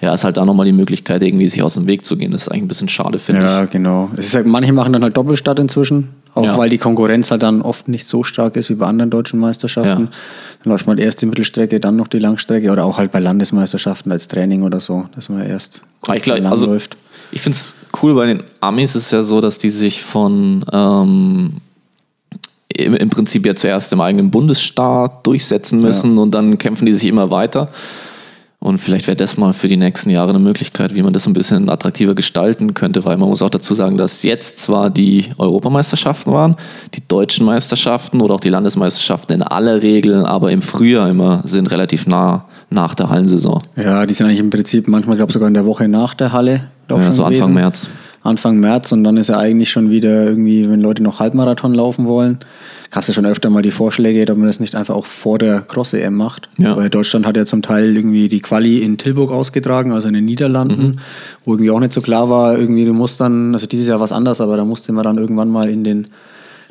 ja, 0.00 0.14
ist 0.14 0.24
halt 0.24 0.38
da 0.38 0.46
nochmal 0.46 0.64
die 0.64 0.72
Möglichkeit, 0.72 1.22
irgendwie 1.22 1.46
sich 1.48 1.62
aus 1.62 1.74
dem 1.74 1.86
Weg 1.86 2.06
zu 2.06 2.16
gehen. 2.16 2.30
Das 2.32 2.42
ist 2.42 2.48
eigentlich 2.48 2.62
ein 2.62 2.68
bisschen 2.68 2.88
schade, 2.88 3.18
finde 3.18 3.42
Ja, 3.42 3.64
ich. 3.64 3.70
genau. 3.70 4.08
Es 4.16 4.28
ist 4.28 4.34
halt, 4.34 4.46
manche 4.46 4.72
machen 4.72 4.94
dann 4.94 5.02
halt 5.02 5.18
Doppelstadt 5.18 5.58
inzwischen, 5.58 6.08
auch 6.34 6.46
Ja. 6.46 6.56
weil 6.56 6.70
die 6.70 6.78
Konkurrenz 6.78 7.30
halt 7.30 7.42
dann 7.42 7.60
oft 7.60 7.88
nicht 7.88 8.06
so 8.08 8.24
stark 8.24 8.56
ist 8.56 8.70
wie 8.70 8.74
bei 8.74 8.86
anderen 8.86 9.10
deutschen 9.10 9.38
Meisterschaften. 9.38 10.04
Ja. 10.04 10.10
Dann 10.64 10.72
läuft 10.72 10.86
man 10.86 10.96
erst 10.96 11.20
die 11.20 11.26
Mittelstrecke, 11.26 11.78
dann 11.78 11.96
noch 11.96 12.08
die 12.08 12.20
Langstrecke 12.20 12.70
oder 12.70 12.86
auch 12.86 12.96
halt 12.96 13.12
bei 13.12 13.18
Landesmeisterschaften 13.20 14.10
als 14.10 14.28
Training 14.28 14.62
oder 14.62 14.80
so, 14.80 15.04
dass 15.14 15.28
man 15.28 15.44
erst 15.46 15.82
ich 15.84 16.00
kurz 16.00 16.22
glaub, 16.22 16.38
lang 16.38 16.52
also, 16.52 16.64
läuft. 16.68 16.96
Ich 17.32 17.42
finde 17.42 17.56
es 17.56 17.74
cool, 18.02 18.14
bei 18.14 18.24
den 18.24 18.40
Amis 18.60 18.94
ist 18.96 19.04
es 19.04 19.10
ja 19.10 19.20
so, 19.20 19.42
dass 19.42 19.58
die 19.58 19.68
sich 19.68 20.02
von 20.02 20.64
ähm, 20.72 21.52
im, 22.76 23.10
Prinzip 23.10 23.46
ja 23.46 23.54
zuerst 23.54 23.92
im 23.92 24.00
eigenen 24.00 24.30
Bundesstaat 24.30 25.26
durchsetzen 25.26 25.80
müssen 25.80 26.18
und 26.18 26.32
dann 26.32 26.58
kämpfen 26.58 26.86
die 26.86 26.92
sich 26.92 27.08
immer 27.08 27.30
weiter. 27.30 27.68
Und 28.62 28.78
vielleicht 28.78 29.08
wäre 29.08 29.16
das 29.16 29.36
mal 29.36 29.52
für 29.52 29.66
die 29.66 29.76
nächsten 29.76 30.08
Jahre 30.08 30.30
eine 30.30 30.38
Möglichkeit, 30.38 30.94
wie 30.94 31.02
man 31.02 31.12
das 31.12 31.26
ein 31.26 31.32
bisschen 31.32 31.68
attraktiver 31.68 32.14
gestalten 32.14 32.74
könnte, 32.74 33.04
weil 33.04 33.16
man 33.16 33.28
muss 33.28 33.42
auch 33.42 33.50
dazu 33.50 33.74
sagen, 33.74 33.96
dass 33.96 34.22
jetzt 34.22 34.60
zwar 34.60 34.88
die 34.88 35.26
Europameisterschaften 35.36 36.32
waren, 36.32 36.54
die 36.94 37.02
deutschen 37.08 37.44
Meisterschaften 37.44 38.20
oder 38.20 38.34
auch 38.34 38.40
die 38.40 38.50
Landesmeisterschaften 38.50 39.32
in 39.32 39.42
aller 39.42 39.82
Regel, 39.82 40.24
aber 40.24 40.52
im 40.52 40.62
Frühjahr 40.62 41.10
immer 41.10 41.42
sind 41.44 41.72
relativ 41.72 42.06
nah 42.06 42.44
nach 42.70 42.94
der 42.94 43.08
Hallensaison. 43.08 43.62
Ja, 43.74 44.06
die 44.06 44.14
sind 44.14 44.26
eigentlich 44.26 44.38
im 44.38 44.50
Prinzip 44.50 44.86
manchmal, 44.86 45.16
glaube 45.16 45.30
ich, 45.30 45.34
sogar 45.34 45.48
in 45.48 45.54
der 45.54 45.66
Woche 45.66 45.88
nach 45.88 46.14
der 46.14 46.32
Halle. 46.32 46.68
Ja, 46.88 47.10
so 47.10 47.24
Anfang 47.24 47.32
gewesen. 47.32 47.54
März. 47.54 47.88
Anfang 48.24 48.58
März 48.60 48.92
und 48.92 49.02
dann 49.04 49.16
ist 49.16 49.28
ja 49.28 49.38
eigentlich 49.38 49.70
schon 49.70 49.90
wieder 49.90 50.24
irgendwie, 50.24 50.68
wenn 50.70 50.80
Leute 50.80 51.02
noch 51.02 51.18
Halbmarathon 51.18 51.74
laufen 51.74 52.06
wollen, 52.06 52.38
gab 52.90 53.02
es 53.02 53.08
ja 53.08 53.14
schon 53.14 53.26
öfter 53.26 53.50
mal 53.50 53.62
die 53.62 53.70
Vorschläge, 53.72 54.30
ob 54.30 54.38
man 54.38 54.46
das 54.46 54.60
nicht 54.60 54.76
einfach 54.76 54.94
auch 54.94 55.06
vor 55.06 55.38
der 55.38 55.60
Cross-EM 55.62 56.14
macht. 56.14 56.48
Ja. 56.58 56.76
Weil 56.76 56.88
Deutschland 56.88 57.26
hat 57.26 57.36
ja 57.36 57.46
zum 57.46 57.62
Teil 57.62 57.96
irgendwie 57.96 58.28
die 58.28 58.40
Quali 58.40 58.78
in 58.78 58.96
Tilburg 58.96 59.32
ausgetragen, 59.32 59.92
also 59.92 60.06
in 60.08 60.14
den 60.14 60.24
Niederlanden, 60.24 60.82
Mhm. 60.82 60.98
wo 61.44 61.54
irgendwie 61.54 61.70
auch 61.72 61.80
nicht 61.80 61.92
so 61.92 62.00
klar 62.00 62.30
war, 62.30 62.56
irgendwie 62.56 62.84
du 62.84 62.92
musst 62.92 63.20
dann, 63.20 63.54
also 63.54 63.66
dieses 63.66 63.88
Jahr 63.88 63.98
was 64.00 64.12
anders, 64.12 64.40
aber 64.40 64.56
da 64.56 64.64
musste 64.64 64.92
man 64.92 65.04
dann 65.04 65.18
irgendwann 65.18 65.48
mal 65.48 65.68
in 65.68 65.82
den 65.82 66.06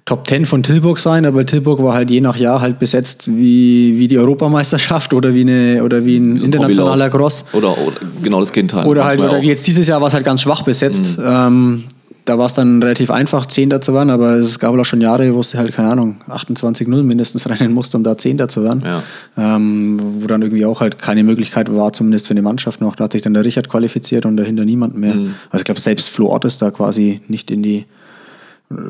Top 0.06 0.28
10 0.28 0.46
von 0.46 0.64
Tilburg 0.64 0.98
sein, 0.98 1.26
aber 1.26 1.46
Tilburg 1.46 1.82
war 1.84 1.94
halt 1.94 2.10
je 2.10 2.22
nach 2.22 2.36
Jahr 2.36 2.60
halt 2.60 2.80
besetzt 2.80 3.28
wie, 3.28 3.98
wie 3.98 4.08
die 4.08 4.18
Europameisterschaft 4.18 5.14
oder 5.14 5.34
wie, 5.34 5.42
eine, 5.42 5.84
oder 5.84 6.06
wie 6.06 6.18
ein 6.18 6.38
internationaler. 6.38 7.10
Cross. 7.10 7.46
Oder, 7.54 7.78
oder 7.78 7.98
genau 8.22 8.40
das 8.40 8.52
Gegenteil. 8.52 8.88
Oder 8.88 9.06
halt, 9.06 9.20
oder 9.20 9.38
jetzt 9.40 9.68
dieses 9.68 9.88
Jahr 9.88 10.02
war 10.02 10.08
es 10.08 10.14
halt 10.14 10.26
ganz 10.26 10.42
schwach 10.42 10.64
besetzt. 10.64 11.18
Mhm. 11.18 11.24
Ähm, 11.26 11.84
da 12.26 12.38
war 12.38 12.46
es 12.46 12.54
dann 12.54 12.82
relativ 12.82 13.10
einfach, 13.10 13.46
Zehnter 13.48 13.82
zu 13.82 13.94
werden, 13.94 14.10
aber 14.10 14.34
es 14.34 14.60
gab 14.60 14.78
auch 14.78 14.84
schon 14.86 15.02
Jahre, 15.02 15.34
wo 15.34 15.40
es 15.40 15.54
halt, 15.56 15.74
keine 15.74 15.90
Ahnung, 15.90 16.18
28-0 16.30 17.04
mindestens 17.04 17.50
rennen 17.50 17.74
musste, 17.74 17.98
um 17.98 18.04
da 18.04 18.18
Zehnter 18.18 18.48
zu 18.48 18.64
werden. 18.64 18.84
Ja. 18.86 19.04
Ähm, 19.38 19.98
wo 20.00 20.28
dann 20.28 20.42
irgendwie 20.42 20.66
auch 20.66 20.82
halt 20.82 21.00
keine 21.00 21.24
Möglichkeit 21.24 21.74
war, 21.76 21.94
zumindest 21.94 22.28
für 22.28 22.32
eine 22.32 22.42
Mannschaft 22.42 22.80
noch. 22.82 22.96
Da 22.96 23.06
hat 23.06 23.14
sich 23.14 23.22
dann 23.22 23.34
der 23.34 23.44
Richard 23.44 23.70
qualifiziert 23.70 24.26
und 24.26 24.38
dahinter 24.38 24.66
niemand 24.66 24.96
mehr. 24.96 25.16
Mhm. 25.16 25.36
Also 25.50 25.62
ich 25.62 25.66
glaube, 25.66 25.80
selbst 25.80 26.10
Flo 26.10 26.32
Ott 26.32 26.46
ist 26.46 26.62
da 26.62 26.70
quasi 26.70 27.22
nicht 27.28 27.50
in 27.50 27.64
die, 27.64 27.86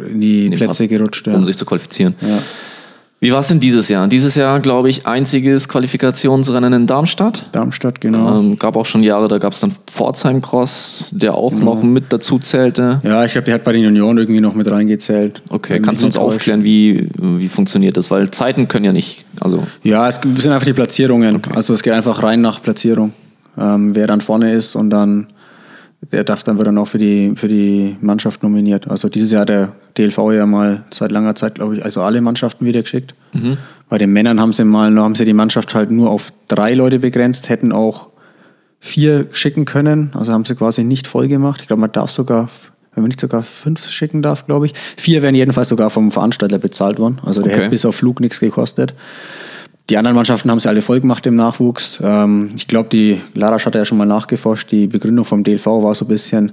in 0.09 0.21
die 0.21 0.49
den 0.49 0.57
Plätze 0.57 0.83
Pub, 0.83 0.89
gerutscht. 0.89 1.27
Ja. 1.27 1.35
um 1.35 1.45
sich 1.45 1.57
zu 1.57 1.65
qualifizieren. 1.65 2.15
ja. 2.21 2.39
Wie 3.23 3.31
war 3.31 3.39
es 3.41 3.49
denn 3.49 3.59
dieses 3.59 3.87
Jahr? 3.87 4.07
Dieses 4.07 4.33
Jahr, 4.33 4.59
glaube 4.61 4.89
ich, 4.89 5.05
einziges 5.05 5.69
Qualifikationsrennen 5.69 6.73
in 6.73 6.87
Darmstadt. 6.87 7.43
Darmstadt, 7.51 8.01
genau. 8.01 8.39
Ähm, 8.39 8.57
gab 8.57 8.75
auch 8.75 8.87
schon 8.87 9.03
Jahre, 9.03 9.27
da 9.27 9.37
gab 9.37 9.53
es 9.53 9.59
dann 9.59 9.71
Pforzheim 9.85 10.41
Cross, 10.41 11.11
der 11.13 11.35
auch 11.35 11.53
noch 11.53 11.83
mit 11.83 12.05
dazu 12.09 12.39
zählte. 12.39 12.99
ja, 13.03 13.23
ich 13.23 13.33
glaube, 13.33 13.45
die 13.45 13.53
hat 13.53 13.63
bei 13.63 13.73
den 13.73 13.83
Junioren 13.83 14.17
irgendwie 14.17 14.41
noch 14.41 14.55
mit 14.55 14.71
reingezählt. 14.71 15.43
Okay, 15.49 15.75
Wenn 15.75 15.83
kannst 15.83 16.01
du 16.01 16.07
uns 16.07 16.17
aufklären, 16.17 16.63
wie, 16.63 17.09
wie 17.21 17.47
funktioniert 17.47 17.95
das? 17.95 18.09
Weil 18.09 18.31
Zeiten 18.31 18.67
können 18.67 18.85
ja 18.85 18.91
nicht. 18.91 19.23
Also, 19.39 19.67
Ja, 19.83 20.09
es 20.09 20.15
sind 20.15 20.51
einfach 20.51 20.65
die 20.65 20.73
Platzierungen. 20.73 21.41
Also 21.53 21.75
es 21.75 21.83
geht 21.83 21.93
einfach 21.93 22.23
rein 22.23 22.41
nach 22.41 22.59
Platzierung. 22.63 23.13
Ähm, 23.55 23.93
wer 23.95 24.07
dann 24.07 24.21
vorne 24.21 24.51
ist 24.51 24.75
und 24.75 24.89
dann 24.89 25.27
der 26.11 26.23
darf 26.23 26.43
dann 26.43 26.57
wird 26.57 26.67
dann 26.67 26.77
auch 26.77 26.87
für 26.87 26.97
die 26.97 27.33
für 27.35 27.47
die 27.47 27.95
Mannschaft 28.01 28.41
nominiert. 28.43 28.87
Also 28.89 29.07
dieses 29.07 29.31
Jahr 29.31 29.41
hat 29.41 29.49
der 29.49 29.71
DLV 29.97 30.17
ja 30.33 30.45
mal 30.45 30.83
seit 30.91 31.11
langer 31.11 31.35
Zeit, 31.35 31.55
glaube 31.55 31.75
ich, 31.75 31.85
also 31.85 32.01
alle 32.01 32.21
Mannschaften 32.21 32.65
wieder 32.65 32.81
geschickt. 32.81 33.13
Bei 33.87 33.97
den 33.97 34.11
Männern 34.11 34.39
haben 34.39 34.51
sie 34.53 34.63
mal 34.65 34.93
haben 34.97 35.15
sie 35.15 35.25
die 35.25 35.33
Mannschaft 35.33 35.75
halt 35.75 35.91
nur 35.91 36.09
auf 36.09 36.33
drei 36.47 36.73
Leute 36.73 36.99
begrenzt, 36.99 37.49
hätten 37.49 37.71
auch 37.71 38.07
vier 38.79 39.27
schicken 39.31 39.65
können. 39.65 40.11
Also 40.15 40.33
haben 40.33 40.43
sie 40.45 40.55
quasi 40.55 40.83
nicht 40.83 41.05
voll 41.07 41.27
gemacht. 41.27 41.61
Ich 41.61 41.67
glaube, 41.67 41.81
man 41.81 41.91
darf 41.91 42.09
sogar, 42.09 42.49
wenn 42.95 43.03
man 43.03 43.09
nicht 43.09 43.19
sogar 43.19 43.43
fünf 43.43 43.85
schicken 43.87 44.23
darf, 44.23 44.47
glaube 44.47 44.65
ich. 44.65 44.73
Vier 44.97 45.21
werden 45.21 45.35
jedenfalls 45.35 45.69
sogar 45.69 45.91
vom 45.91 46.11
Veranstalter 46.11 46.57
bezahlt 46.57 46.97
worden. 46.97 47.19
Also 47.23 47.41
der 47.43 47.51
Okay. 47.51 47.61
hätte 47.61 47.69
bis 47.69 47.85
auf 47.85 47.95
Flug 47.95 48.19
nichts 48.21 48.39
gekostet. 48.39 48.95
Die 49.91 49.97
anderen 49.97 50.15
Mannschaften 50.15 50.49
haben 50.49 50.61
sie 50.61 50.69
alle 50.69 50.81
voll 50.81 51.01
gemacht 51.01 51.27
im 51.27 51.35
Nachwuchs. 51.35 51.99
Ähm, 52.01 52.47
ich 52.55 52.69
glaube, 52.69 52.87
die 52.87 53.19
Larasch 53.33 53.65
hat 53.65 53.75
ja 53.75 53.83
schon 53.83 53.97
mal 53.97 54.05
nachgeforscht. 54.05 54.71
Die 54.71 54.87
Begründung 54.87 55.25
vom 55.25 55.43
DLV 55.43 55.65
war 55.65 55.93
so 55.95 56.05
ein 56.05 56.07
bisschen, 56.07 56.51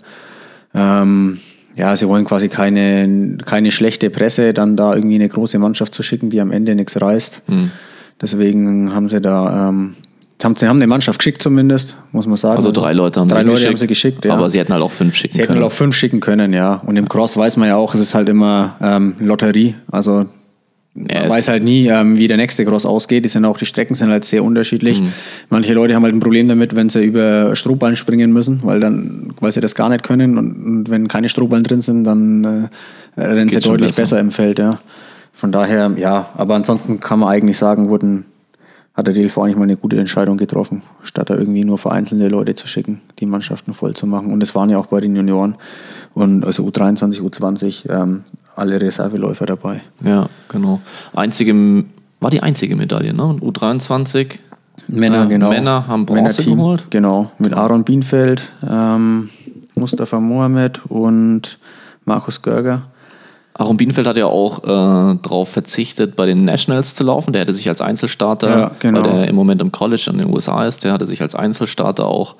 ähm, 0.74 1.38
ja, 1.76 1.94
sie 1.94 2.08
wollen 2.08 2.24
quasi 2.24 2.48
keine, 2.48 3.38
keine 3.46 3.70
schlechte 3.70 4.10
Presse, 4.10 4.52
dann 4.52 4.76
da 4.76 4.92
irgendwie 4.92 5.14
eine 5.14 5.28
große 5.28 5.56
Mannschaft 5.60 5.94
zu 5.94 6.02
schicken, 6.02 6.30
die 6.30 6.40
am 6.40 6.50
Ende 6.50 6.74
nichts 6.74 7.00
reißt. 7.00 7.42
Hm. 7.46 7.70
Deswegen 8.20 8.92
haben 8.92 9.08
sie 9.08 9.20
da, 9.20 9.68
ähm, 9.68 9.94
haben, 10.42 10.56
sie 10.56 10.66
haben 10.66 10.78
eine 10.78 10.88
Mannschaft 10.88 11.20
geschickt 11.20 11.40
zumindest, 11.40 11.96
muss 12.10 12.26
man 12.26 12.36
sagen. 12.36 12.56
also 12.56 12.72
drei 12.72 12.92
Leute 12.92 13.20
haben 13.20 13.28
drei 13.28 13.42
sie 13.42 13.44
Leute 13.44 13.52
geschickt. 13.54 13.68
haben 13.70 13.76
sie 13.76 13.86
geschickt, 13.86 14.24
ja. 14.24 14.32
Aber 14.32 14.50
sie 14.50 14.58
hätten 14.58 14.72
halt 14.72 14.82
auch 14.82 14.90
fünf 14.90 15.14
schicken 15.14 15.34
Sie 15.34 15.38
hätten 15.42 15.52
können. 15.52 15.62
halt 15.62 15.72
auch 15.72 15.76
fünf 15.76 15.94
schicken 15.94 16.18
können, 16.18 16.52
ja. 16.52 16.82
Und 16.84 16.96
im 16.96 17.08
Cross 17.08 17.36
weiß 17.36 17.56
man 17.56 17.68
ja 17.68 17.76
auch, 17.76 17.94
es 17.94 18.00
ist 18.00 18.14
halt 18.14 18.28
immer 18.28 18.74
ähm, 18.80 19.14
Lotterie. 19.20 19.76
Also 19.92 20.26
Ja, 21.10 21.20
man 21.20 21.30
weiß 21.30 21.48
halt 21.48 21.62
nie, 21.62 21.86
ähm, 21.86 22.16
wie 22.16 22.26
der 22.26 22.36
nächste 22.36 22.64
Cross 22.64 22.86
ausgeht. 22.86 23.24
Die 23.24 23.28
sind 23.28 23.44
auch, 23.44 23.58
die 23.58 23.66
Strecken 23.66 23.94
sind 23.94 24.10
halt 24.10 24.24
sehr 24.24 24.42
unterschiedlich. 24.42 25.00
Mhm. 25.00 25.12
Manche 25.50 25.74
Leute 25.74 25.94
haben 25.94 26.02
halt 26.02 26.14
ein 26.14 26.20
Problem 26.20 26.48
damit, 26.48 26.74
wenn 26.74 26.88
sie 26.88 27.04
über 27.04 27.54
Strohballen 27.54 27.96
springen 27.96 28.32
müssen, 28.32 28.60
weil 28.62 28.80
dann, 28.80 29.32
weil 29.40 29.52
sie 29.52 29.60
das 29.60 29.74
gar 29.74 29.88
nicht 29.88 30.02
können. 30.02 30.38
Und, 30.38 30.64
und 30.64 30.90
wenn 30.90 31.08
keine 31.08 31.28
Strohballen 31.28 31.62
drin 31.62 31.80
sind, 31.80 32.04
dann 32.04 32.70
äh, 33.16 33.20
rennen 33.20 33.48
sie 33.48 33.60
deutlich 33.60 33.88
besser. 33.90 34.02
besser. 34.02 34.20
im 34.20 34.30
Feld, 34.30 34.58
ja. 34.58 34.80
Von 35.32 35.52
daher, 35.52 35.92
ja, 35.96 36.30
aber 36.36 36.56
ansonsten 36.56 36.98
kann 36.98 37.20
man 37.20 37.28
eigentlich 37.28 37.58
sagen, 37.58 37.90
wurden, 37.90 38.24
hat 38.94 39.06
der 39.06 39.14
DLV 39.14 39.38
eigentlich 39.38 39.56
mal 39.56 39.62
eine 39.62 39.76
gute 39.76 39.96
Entscheidung 39.96 40.36
getroffen, 40.36 40.82
statt 41.04 41.30
da 41.30 41.36
irgendwie 41.36 41.64
nur 41.64 41.78
vereinzelte 41.78 42.26
Leute 42.26 42.54
zu 42.54 42.66
schicken, 42.66 43.00
die 43.20 43.26
Mannschaften 43.26 43.72
voll 43.72 43.94
zu 43.94 44.08
machen. 44.08 44.32
Und 44.32 44.42
es 44.42 44.56
waren 44.56 44.68
ja 44.68 44.78
auch 44.78 44.86
bei 44.86 45.00
den 45.00 45.14
Junioren 45.14 45.54
und 46.14 46.44
also 46.44 46.64
U23, 46.64 47.20
U20 47.20 47.88
ähm, 47.88 48.24
alle 48.58 48.80
Reserveläufer 48.80 49.46
dabei. 49.46 49.80
Ja, 50.04 50.28
genau. 50.48 50.80
Einzige, 51.14 51.84
war 52.20 52.30
die 52.30 52.42
einzige 52.42 52.76
Medaille, 52.76 53.14
ne? 53.14 53.24
Und 53.24 53.42
U23 53.42 54.38
Männer, 54.88 55.24
Äh, 55.24 55.28
genau. 55.28 55.50
Männer 55.50 55.86
haben 55.86 56.06
Bronze 56.06 56.22
Männerteam, 56.22 56.56
geholt. 56.58 56.84
Genau, 56.90 57.30
mit 57.38 57.52
Aaron 57.54 57.84
Bienfeld, 57.84 58.42
ähm, 58.68 59.28
Mustafa 59.74 60.18
Mohamed 60.18 60.80
und 60.88 61.58
Markus 62.04 62.40
Görger. 62.42 62.82
Aaron 63.54 63.76
Bienenfeld 63.76 64.06
hat 64.06 64.16
ja 64.16 64.26
auch 64.26 64.62
äh, 64.62 65.16
darauf 65.20 65.48
verzichtet, 65.48 66.14
bei 66.14 66.26
den 66.26 66.44
Nationals 66.44 66.94
zu 66.94 67.02
laufen. 67.02 67.32
Der 67.32 67.42
hätte 67.42 67.52
sich 67.54 67.68
als 67.68 67.80
Einzelstarter, 67.80 68.48
Ja, 68.58 68.70
genau. 68.78 69.02
weil 69.02 69.10
der 69.12 69.28
im 69.28 69.34
Moment 69.34 69.60
im 69.60 69.72
College 69.72 70.08
in 70.12 70.18
den 70.18 70.32
USA 70.32 70.64
ist, 70.64 70.84
der 70.84 70.92
hatte 70.92 71.06
sich 71.08 71.20
als 71.22 71.34
Einzelstarter 71.34 72.06
auch 72.06 72.36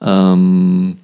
ähm, 0.00 0.96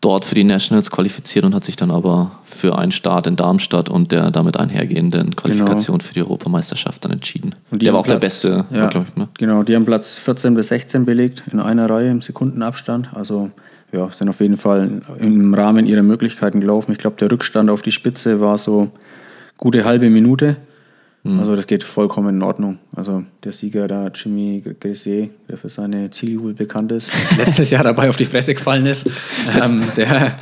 dort 0.00 0.24
für 0.24 0.34
die 0.34 0.44
Nationals 0.44 0.90
qualifiziert 0.90 1.44
und 1.44 1.54
hat 1.54 1.64
sich 1.64 1.76
dann 1.76 1.90
aber 1.90 2.32
für 2.44 2.78
einen 2.78 2.92
Start 2.92 3.26
in 3.26 3.36
Darmstadt 3.36 3.88
und 3.88 4.12
der 4.12 4.30
damit 4.30 4.56
einhergehenden 4.56 5.34
Qualifikation 5.34 6.00
für 6.00 6.14
die 6.14 6.20
Europameisterschaft 6.20 7.04
dann 7.04 7.12
entschieden. 7.12 7.50
Genau. 7.50 7.62
Und 7.72 7.82
der 7.82 7.92
war 7.92 8.00
auch 8.00 8.06
der 8.06 8.18
Platz- 8.18 8.42
Beste, 8.42 8.64
Ja, 8.70 8.86
glaube 8.86 9.06
ich. 9.10 9.16
Ne? 9.16 9.28
Genau, 9.38 9.62
die 9.62 9.74
haben 9.74 9.84
Platz 9.84 10.16
14 10.16 10.54
bis 10.54 10.68
16 10.68 11.04
belegt 11.04 11.42
in 11.50 11.58
einer 11.60 11.90
Reihe 11.90 12.10
im 12.10 12.20
Sekundenabstand. 12.20 13.10
Also 13.14 13.50
ja, 13.92 14.10
sind 14.10 14.28
auf 14.28 14.40
jeden 14.40 14.56
Fall 14.56 15.02
im 15.18 15.54
Rahmen 15.54 15.86
ihrer 15.86 16.02
Möglichkeiten 16.02 16.60
gelaufen. 16.60 16.92
Ich 16.92 16.98
glaube, 16.98 17.16
der 17.16 17.30
Rückstand 17.30 17.70
auf 17.70 17.82
die 17.82 17.92
Spitze 17.92 18.40
war 18.40 18.58
so 18.58 18.90
gute 19.56 19.84
halbe 19.84 20.10
Minute. 20.10 20.56
Mhm. 21.22 21.40
Also 21.40 21.56
das 21.56 21.66
geht 21.66 21.82
vollkommen 21.82 22.36
in 22.36 22.42
Ordnung. 22.42 22.78
Also 22.94 23.24
der 23.44 23.52
Sieger 23.52 23.88
da, 23.88 24.08
Jimmy 24.08 24.62
Gressier, 24.80 25.30
der 25.48 25.56
für 25.56 25.68
seine 25.68 26.10
Zieljubel 26.10 26.54
bekannt 26.54 26.92
ist, 26.92 27.12
letztes 27.36 27.70
Jahr 27.70 27.84
dabei 27.84 28.08
auf 28.08 28.16
die 28.16 28.24
Fresse 28.24 28.54
gefallen 28.54 28.86
ist, 28.86 29.06
ähm, 29.62 29.82
der, 29.96 30.38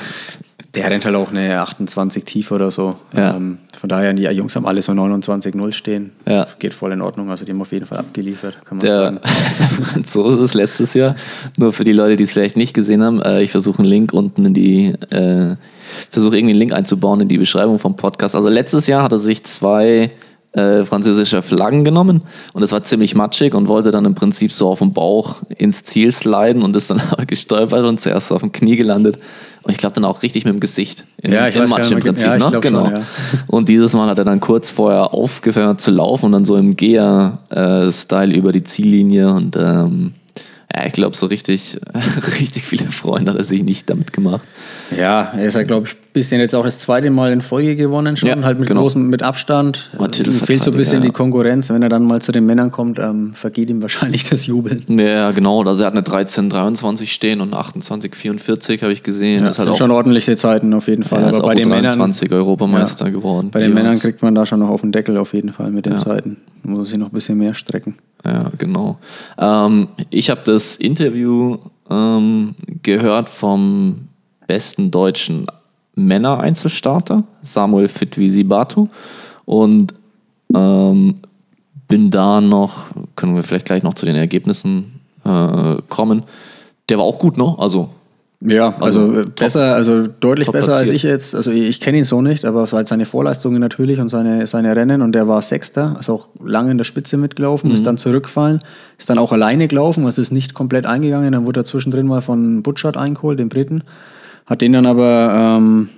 der 0.75 0.91
rennt 0.91 1.05
halt 1.05 1.17
auch 1.17 1.31
eine 1.31 1.61
28 1.61 2.25
tief 2.25 2.51
oder 2.51 2.71
so. 2.71 2.97
Ja. 3.15 3.37
Ähm, 3.37 3.59
von 3.79 3.89
daher, 3.89 4.13
die 4.13 4.23
Jungs 4.23 4.57
haben 4.57 4.67
alle 4.67 4.81
so 4.81 4.93
29-0 4.93 5.73
stehen. 5.73 6.13
Ja. 6.27 6.47
Geht 6.59 6.73
voll 6.75 6.93
in 6.93 7.03
Ordnung. 7.03 7.31
Also 7.31 7.45
die 7.45 7.53
haben 7.53 7.61
auf 7.61 7.73
jeden 7.73 7.87
Fall 7.87 7.99
abgeliefert, 7.99 8.65
kann 8.65 8.79
man 8.79 8.87
Der 8.87 8.93
sagen. 8.93 9.21
Franzose 9.83 10.45
ist 10.45 10.55
letztes 10.55 10.95
Jahr, 10.95 11.17
nur 11.59 11.73
für 11.73 11.85
die 11.85 11.93
Leute, 11.93 12.17
die 12.17 12.25
es 12.25 12.33
vielleicht 12.33 12.57
nicht 12.57 12.75
gesehen 12.75 13.03
haben, 13.03 13.21
äh, 13.23 13.43
ich 13.43 13.51
versuche 13.51 13.81
einen 13.81 13.89
Link 13.89 14.13
unten 14.13 14.45
in 14.45 14.55
die, 14.55 14.95
äh, 15.11 15.57
versuche 16.11 16.37
irgendwie 16.37 16.53
einen 16.53 16.59
Link 16.59 16.73
einzubauen 16.73 17.21
in 17.21 17.29
die 17.29 17.39
Beschreibung 17.39 17.79
vom 17.79 17.97
Podcast. 17.97 18.35
Also 18.35 18.49
letztes 18.49 18.87
Jahr 18.87 19.03
hat 19.03 19.13
er 19.13 19.19
sich 19.19 19.45
zwei 19.45 20.11
äh, 20.57 20.85
französische 20.85 21.43
Flaggen 21.43 21.85
genommen 21.85 22.23
und 22.55 22.63
es 22.63 22.73
war 22.73 22.83
ziemlich 22.83 23.15
matschig 23.15 23.55
und 23.55 23.69
wollte 23.69 23.91
dann 23.91 24.07
im 24.07 24.15
Prinzip 24.15 24.53
so 24.53 24.69
auf 24.69 24.79
dem 24.79 24.93
Bauch 24.93 25.43
ins 25.57 25.85
Ziel 25.85 26.11
sliden 26.11 26.63
und 26.63 26.75
ist 26.75 26.91
dann 26.91 27.01
aber 27.11 27.27
gestolpert 27.27 27.85
und 27.85 28.01
zuerst 28.01 28.33
auf 28.33 28.41
dem 28.41 28.53
Knie 28.53 28.77
gelandet. 28.77 29.19
Und 29.63 29.73
ich 29.73 29.79
glaube 29.79 29.95
dann 29.95 30.05
auch 30.05 30.23
richtig 30.23 30.45
mit 30.45 30.55
dem 30.55 30.61
Gesicht. 30.61 31.05
In, 31.21 31.33
Ja, 31.33 31.49
ich 31.49 31.57
gar 31.57 31.69
Matsch 31.69 31.91
im 31.91 31.99
Prinzip, 31.99 32.27
ja, 32.27 32.39
ne? 32.39 32.59
Genau. 32.61 32.85
schon, 32.85 32.95
ja. 32.95 33.03
Und 33.49 33.69
dieses 33.69 33.93
Mal 33.95 34.09
hat 34.09 34.19
er 34.19 34.25
dann 34.25 34.39
kurz 34.39 34.71
vorher 34.71 35.13
aufgehört 35.13 35.81
zu 35.81 35.91
laufen 35.91 36.27
und 36.27 36.33
dann 36.33 36.45
so 36.45 36.57
im 36.57 36.77
Geher-Style 36.77 38.33
über 38.33 38.53
die 38.53 38.63
Ziellinie 38.63 39.29
und 39.29 39.57
ähm, 39.57 40.13
ja, 40.75 40.87
ich 40.87 40.93
glaube, 40.93 41.17
so 41.17 41.27
richtig, 41.27 41.79
richtig 42.41 42.65
viele 42.65 42.87
Freunde 42.87 43.33
hat 43.33 43.39
er 43.39 43.45
sich 43.45 43.63
nicht 43.63 43.89
damit 43.89 44.13
gemacht. 44.13 44.43
Ja, 44.97 45.33
er 45.37 45.47
ist 45.47 45.55
halt, 45.55 45.69
glaube 45.69 45.89
ich, 45.89 45.97
bisschen 46.17 46.41
jetzt 46.41 46.55
auch 46.55 46.65
das 46.65 46.79
zweite 46.79 47.11
Mal 47.11 47.31
in 47.31 47.43
Folge 47.43 47.77
gewonnen 47.77 48.17
schon, 48.17 48.29
Ja, 48.31 48.43
halt 48.43 48.59
mit 48.59 48.69
genau. 48.69 48.81
großem 48.81 49.07
mit 49.07 49.23
Abstand. 49.23 49.91
War 49.99 50.09
Ihm 50.19 50.33
fehlt 50.33 50.63
so 50.63 50.71
ein 50.71 50.77
bisschen 50.79 51.03
die 51.03 51.09
ja. 51.09 51.13
Konkurrenz. 51.13 51.69
Wenn 51.69 51.83
er 51.83 51.91
dann 51.91 52.05
mal 52.05 52.23
zu 52.23 52.33
den 52.33 52.47
Männern 52.47 52.73
kommt, 52.73 52.99
ähm, 52.99 53.35
vergeht 53.35 53.69
ihm 53.69 53.83
wahrscheinlich 53.83 54.29
das 54.31 54.47
Jubeln. 54.47 54.83
Ja, 54.89 55.31
genau. 55.33 55.63
Also 55.63 55.85
er 55.85 55.89
hat 55.89 55.93
eine 55.93 56.03
13,23 56.03 57.09
stehen 57.09 57.43
und 57.43 57.53
eine 57.53 57.63
28,44 57.63 58.81
habe 58.83 58.93
ich 58.95 59.03
gesehen. 59.03 59.41
Ja, 59.43 59.49
das 59.49 59.59
halt 59.59 59.67
sind 59.67 59.75
auch, 59.75 59.79
schon 59.79 59.91
ordentliche 59.91 60.37
Zeiten 60.39 60.73
auf 60.73 60.89
jeden 60.89 61.03
Fall. 61.05 61.23
er 61.23 61.29
ist 61.31 61.37
Aber 61.37 61.45
auch 61.45 61.49
bei 61.51 61.57
den 61.57 61.69
Männern, 61.69 61.99
23 61.99 62.33
Europameister 62.33 63.05
Ja. 63.07 63.11
geworden. 63.13 63.51
bei 63.51 63.61
den. 63.61 63.75
Männern 63.75 63.99
kriegt 63.99 64.23
man 64.23 64.35
da 64.35 64.47
schon 64.47 64.61
noch 64.61 64.71
auf 64.71 64.81
den 64.81 64.93
Deckel 64.93 65.19
auf 65.19 65.35
jeden 65.35 65.53
Fall 65.53 65.71
mit 65.71 65.85
den. 65.85 65.99
Zeiten. 65.99 66.39
Da 66.63 66.71
muss 66.71 66.79
er 66.79 66.85
sich 66.87 66.99
noch 66.99 67.09
ein 67.09 67.13
bisschen 67.13 67.37
mehr 67.37 67.53
strecken. 67.53 67.97
Ja, 68.25 68.51
genau. 68.57 68.99
Ähm, 69.39 69.89
ich 70.11 70.31
habe 70.31 70.41
das 70.45 70.77
Interview 70.77 71.59
ähm, 71.91 72.55
gehört 72.83 73.29
vom 73.29 74.09
besten 74.47 74.91
deutschen 74.91 75.47
Männer-Einzelstarter, 75.97 77.25
Samuel 77.43 77.89
Fitwisi 77.89 78.45
Batu. 78.45 78.89
Und 79.45 79.95
ähm, 80.55 81.15
bin 81.89 82.11
da 82.11 82.41
noch, 82.41 82.87
können 83.17 83.35
wir 83.35 83.43
vielleicht 83.43 83.67
gleich 83.67 83.83
noch 83.83 83.95
zu 83.95 84.07
den 84.07 84.17
Ergebnissen 84.17 85.01
äh, 85.25 85.77
kommen. 85.89 86.23
Der 86.89 86.99
war 86.99 87.05
auch 87.05 87.19
gut, 87.19 87.37
ne? 87.37 87.55
Also, 87.59 87.89
Ja, 88.41 88.75
also, 88.81 89.01
Also, 89.01 89.21
äh, 89.21 89.27
besser, 89.27 89.75
also 89.75 90.07
deutlich 90.07 90.51
besser 90.51 90.73
als 90.73 90.79
platziert. 90.89 90.97
ich 90.97 91.03
jetzt. 91.05 91.35
Also 91.35 91.51
ich, 91.51 91.81
kenne 91.81 91.99
ihn 91.99 92.05
so 92.05 92.21
nicht, 92.23 92.45
aber 92.45 92.69
halt 92.71 92.87
seine 92.87 93.07
Vorleistungen 93.07 93.61
natürlich 93.61 93.99
und 93.99 94.09
seine, 94.09 94.47
seine 94.47 94.75
Rennen 94.77 95.01
und 95.03 95.13
der 95.13 95.27
war 95.27 95.41
Sechster, 95.43 95.97
ist 95.99 96.11
auch 96.11 96.29
lange 96.45 96.71
in 96.71 96.79
der 96.79 96.85
Spitze 96.85 97.17
mitgelaufen, 97.17 97.69
Mhm. 97.71 97.75
ist 97.75 97.87
dann 97.87 97.99
zurückgefallen, 97.99 98.61
ist 98.99 99.09
dann 99.09 99.19
auch 99.19 99.33
alleine 99.33 99.69
gelaufen, 99.69 100.05
also 100.05 100.21
ist 100.21 100.33
nicht 100.33 100.55
komplett 100.55 100.87
eingegangen, 100.87 101.33
dann 101.33 101.47
wurde 101.47 101.61
er 101.61 101.65
zwischendrin 101.65 102.07
mal 102.07 102.21
von 102.21 102.63
Butchert 102.63 102.97
eingeholt, 102.97 103.39
dem 103.39 103.49
Briten, 103.49 103.83
hat 104.47 104.61
den 104.61 104.73
dann 104.73 104.87
aber 104.87 105.59
ähm, 105.59 105.89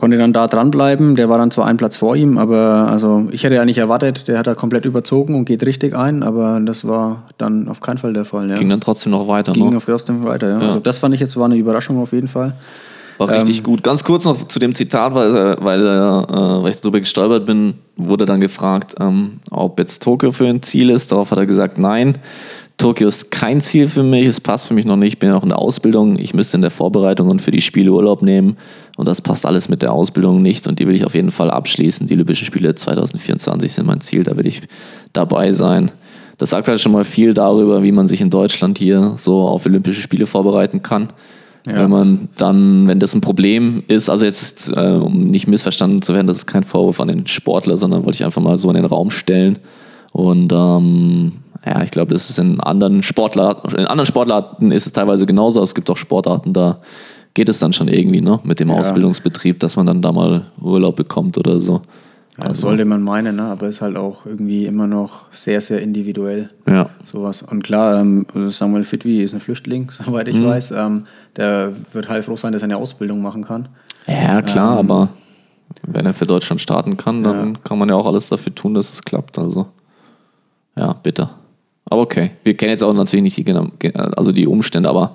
konnte 0.00 0.16
dann 0.16 0.32
da 0.32 0.46
dranbleiben. 0.46 1.14
Der 1.14 1.28
war 1.28 1.38
dann 1.38 1.50
zwar 1.50 1.66
ein 1.66 1.76
Platz 1.76 1.96
vor 1.96 2.16
ihm, 2.16 2.38
aber 2.38 2.88
also 2.90 3.28
ich 3.32 3.44
hätte 3.44 3.56
ja 3.56 3.64
nicht 3.64 3.78
erwartet, 3.78 4.28
der 4.28 4.38
hat 4.38 4.46
da 4.46 4.54
komplett 4.54 4.86
überzogen 4.86 5.34
und 5.34 5.44
geht 5.44 5.64
richtig 5.64 5.94
ein, 5.94 6.22
aber 6.22 6.60
das 6.64 6.86
war 6.86 7.24
dann 7.36 7.68
auf 7.68 7.80
keinen 7.80 7.98
Fall 7.98 8.14
der 8.14 8.24
Fall. 8.24 8.48
Ja. 8.48 8.56
ging 8.56 8.70
dann 8.70 8.80
trotzdem 8.80 9.12
noch 9.12 9.28
weiter. 9.28 9.52
Ging 9.52 9.70
ne? 9.70 9.76
auf 9.76 9.84
trotzdem 9.84 10.24
weiter, 10.24 10.48
ja. 10.48 10.58
Also 10.58 10.80
das 10.80 10.98
fand 10.98 11.14
ich 11.14 11.20
jetzt 11.20 11.36
war 11.36 11.44
eine 11.44 11.56
Überraschung 11.56 12.00
auf 12.00 12.12
jeden 12.12 12.28
Fall. 12.28 12.54
War 13.18 13.28
richtig 13.28 13.62
gut. 13.62 13.82
Ganz 13.82 14.02
kurz 14.02 14.24
noch 14.24 14.48
zu 14.48 14.58
dem 14.58 14.72
Zitat, 14.72 15.14
weil, 15.14 15.56
weil, 15.60 15.86
äh, 15.86 16.62
weil 16.62 16.70
ich 16.70 16.80
darüber 16.80 17.00
gestolpert 17.00 17.44
bin, 17.44 17.74
wurde 17.96 18.24
dann 18.24 18.40
gefragt, 18.40 18.94
ähm, 18.98 19.40
ob 19.50 19.78
jetzt 19.78 20.02
Tokio 20.02 20.32
für 20.32 20.46
ein 20.46 20.62
Ziel 20.62 20.88
ist. 20.88 21.12
Darauf 21.12 21.30
hat 21.30 21.38
er 21.38 21.44
gesagt, 21.44 21.76
nein. 21.76 22.16
Tokio 22.80 23.06
ist 23.06 23.30
kein 23.30 23.60
Ziel 23.60 23.88
für 23.88 24.02
mich, 24.02 24.26
es 24.26 24.40
passt 24.40 24.68
für 24.68 24.74
mich 24.74 24.86
noch 24.86 24.96
nicht, 24.96 25.12
ich 25.14 25.18
bin 25.18 25.28
ja 25.28 25.34
noch 25.34 25.42
in 25.42 25.50
der 25.50 25.58
Ausbildung, 25.58 26.18
ich 26.18 26.32
müsste 26.32 26.56
in 26.56 26.62
der 26.62 26.70
Vorbereitung 26.70 27.28
und 27.28 27.42
für 27.42 27.50
die 27.50 27.60
Spiele 27.60 27.92
Urlaub 27.92 28.22
nehmen 28.22 28.56
und 28.96 29.06
das 29.06 29.20
passt 29.20 29.44
alles 29.44 29.68
mit 29.68 29.82
der 29.82 29.92
Ausbildung 29.92 30.40
nicht 30.40 30.66
und 30.66 30.78
die 30.78 30.86
will 30.86 30.94
ich 30.94 31.04
auf 31.04 31.14
jeden 31.14 31.30
Fall 31.30 31.50
abschließen. 31.50 32.06
Die 32.06 32.14
Olympischen 32.14 32.46
Spiele 32.46 32.74
2024 32.74 33.72
sind 33.72 33.86
mein 33.86 34.00
Ziel, 34.00 34.24
da 34.24 34.36
will 34.38 34.46
ich 34.46 34.62
dabei 35.12 35.52
sein. 35.52 35.90
Das 36.38 36.50
sagt 36.50 36.68
halt 36.68 36.80
schon 36.80 36.92
mal 36.92 37.04
viel 37.04 37.34
darüber, 37.34 37.82
wie 37.82 37.92
man 37.92 38.06
sich 38.06 38.22
in 38.22 38.30
Deutschland 38.30 38.78
hier 38.78 39.12
so 39.16 39.42
auf 39.42 39.66
Olympische 39.66 40.00
Spiele 40.00 40.26
vorbereiten 40.26 40.82
kann. 40.82 41.10
Ja. 41.66 41.74
Wenn 41.74 41.90
man 41.90 42.28
dann, 42.38 42.88
wenn 42.88 42.98
das 42.98 43.14
ein 43.14 43.20
Problem 43.20 43.82
ist, 43.88 44.08
also 44.08 44.24
jetzt, 44.24 44.72
äh, 44.74 44.92
um 44.94 45.26
nicht 45.26 45.46
missverstanden 45.46 46.00
zu 46.00 46.14
werden, 46.14 46.26
das 46.26 46.38
ist 46.38 46.46
kein 46.46 46.64
Vorwurf 46.64 46.98
an 46.98 47.08
den 47.08 47.26
Sportler, 47.26 47.76
sondern 47.76 48.06
wollte 48.06 48.16
ich 48.16 48.24
einfach 48.24 48.40
mal 48.40 48.56
so 48.56 48.70
in 48.70 48.76
den 48.76 48.86
Raum 48.86 49.10
stellen. 49.10 49.58
Und 50.12 50.50
ähm, 50.54 51.32
ja, 51.64 51.82
ich 51.82 51.90
glaube, 51.90 52.12
das 52.14 52.30
ist 52.30 52.38
in 52.38 52.60
anderen 52.60 53.02
Sportlarten, 53.02 53.68
in 53.78 53.86
anderen 53.86 54.06
Sportarten 54.06 54.70
ist 54.70 54.86
es 54.86 54.92
teilweise 54.92 55.26
genauso, 55.26 55.60
aber 55.60 55.64
es 55.64 55.74
gibt 55.74 55.90
auch 55.90 55.96
Sportarten, 55.96 56.52
da 56.52 56.78
geht 57.34 57.48
es 57.48 57.58
dann 57.58 57.72
schon 57.72 57.88
irgendwie, 57.88 58.20
ne, 58.20 58.40
mit 58.44 58.60
dem 58.60 58.68
Ja. 58.70 58.76
Ausbildungsbetrieb, 58.76 59.60
dass 59.60 59.76
man 59.76 59.86
dann 59.86 60.02
da 60.02 60.10
mal 60.12 60.46
Urlaub 60.60 60.96
bekommt 60.96 61.38
oder 61.38 61.60
so. 61.60 61.82
Ja, 62.38 62.48
das 62.48 62.60
sollte 62.60 62.84
man 62.86 63.02
meinen, 63.02 63.36
ne? 63.36 63.42
aber 63.42 63.68
ist 63.68 63.82
halt 63.82 63.96
auch 63.98 64.24
irgendwie 64.24 64.64
immer 64.64 64.86
noch 64.86 65.30
sehr, 65.32 65.60
sehr 65.60 65.82
individuell. 65.82 66.48
Ja. 66.66 66.88
Sowas. 67.04 67.42
Und 67.42 67.62
klar, 67.62 68.00
ähm, 68.00 68.24
Samuel 68.48 68.84
Fitwi 68.84 69.22
ist 69.22 69.34
ein 69.34 69.40
Flüchtling, 69.40 69.90
soweit 70.04 70.26
Mhm. 70.28 70.34
ich 70.34 70.42
weiß. 70.44 70.70
Ähm, 70.70 71.04
der 71.36 71.72
wird 71.92 72.08
heilfroh 72.08 72.36
sein, 72.36 72.52
dass 72.54 72.62
er 72.62 72.66
eine 72.66 72.78
Ausbildung 72.78 73.20
machen 73.20 73.44
kann. 73.44 73.68
Ja, 74.06 74.40
klar, 74.40 74.72
Ähm, 74.80 74.90
aber 74.90 75.08
wenn 75.86 76.06
er 76.06 76.14
für 76.14 76.24
Deutschland 76.26 76.60
starten 76.62 76.96
kann, 76.96 77.22
dann 77.22 77.62
kann 77.62 77.78
man 77.78 77.88
ja 77.90 77.94
auch 77.94 78.06
alles 78.06 78.28
dafür 78.28 78.54
tun, 78.54 78.72
dass 78.74 78.90
es 78.92 79.02
klappt. 79.02 79.38
Also, 79.38 79.66
ja, 80.76 80.94
bitter. 80.94 81.30
Aber 81.90 82.02
okay. 82.02 82.30
Wir 82.44 82.56
kennen 82.56 82.70
jetzt 82.70 82.82
auch 82.82 82.92
natürlich 82.94 83.22
nicht 83.22 83.36
die, 83.36 83.44
genau- 83.44 83.70
also 84.16 84.32
die 84.32 84.46
Umstände, 84.46 84.88
aber 84.88 85.14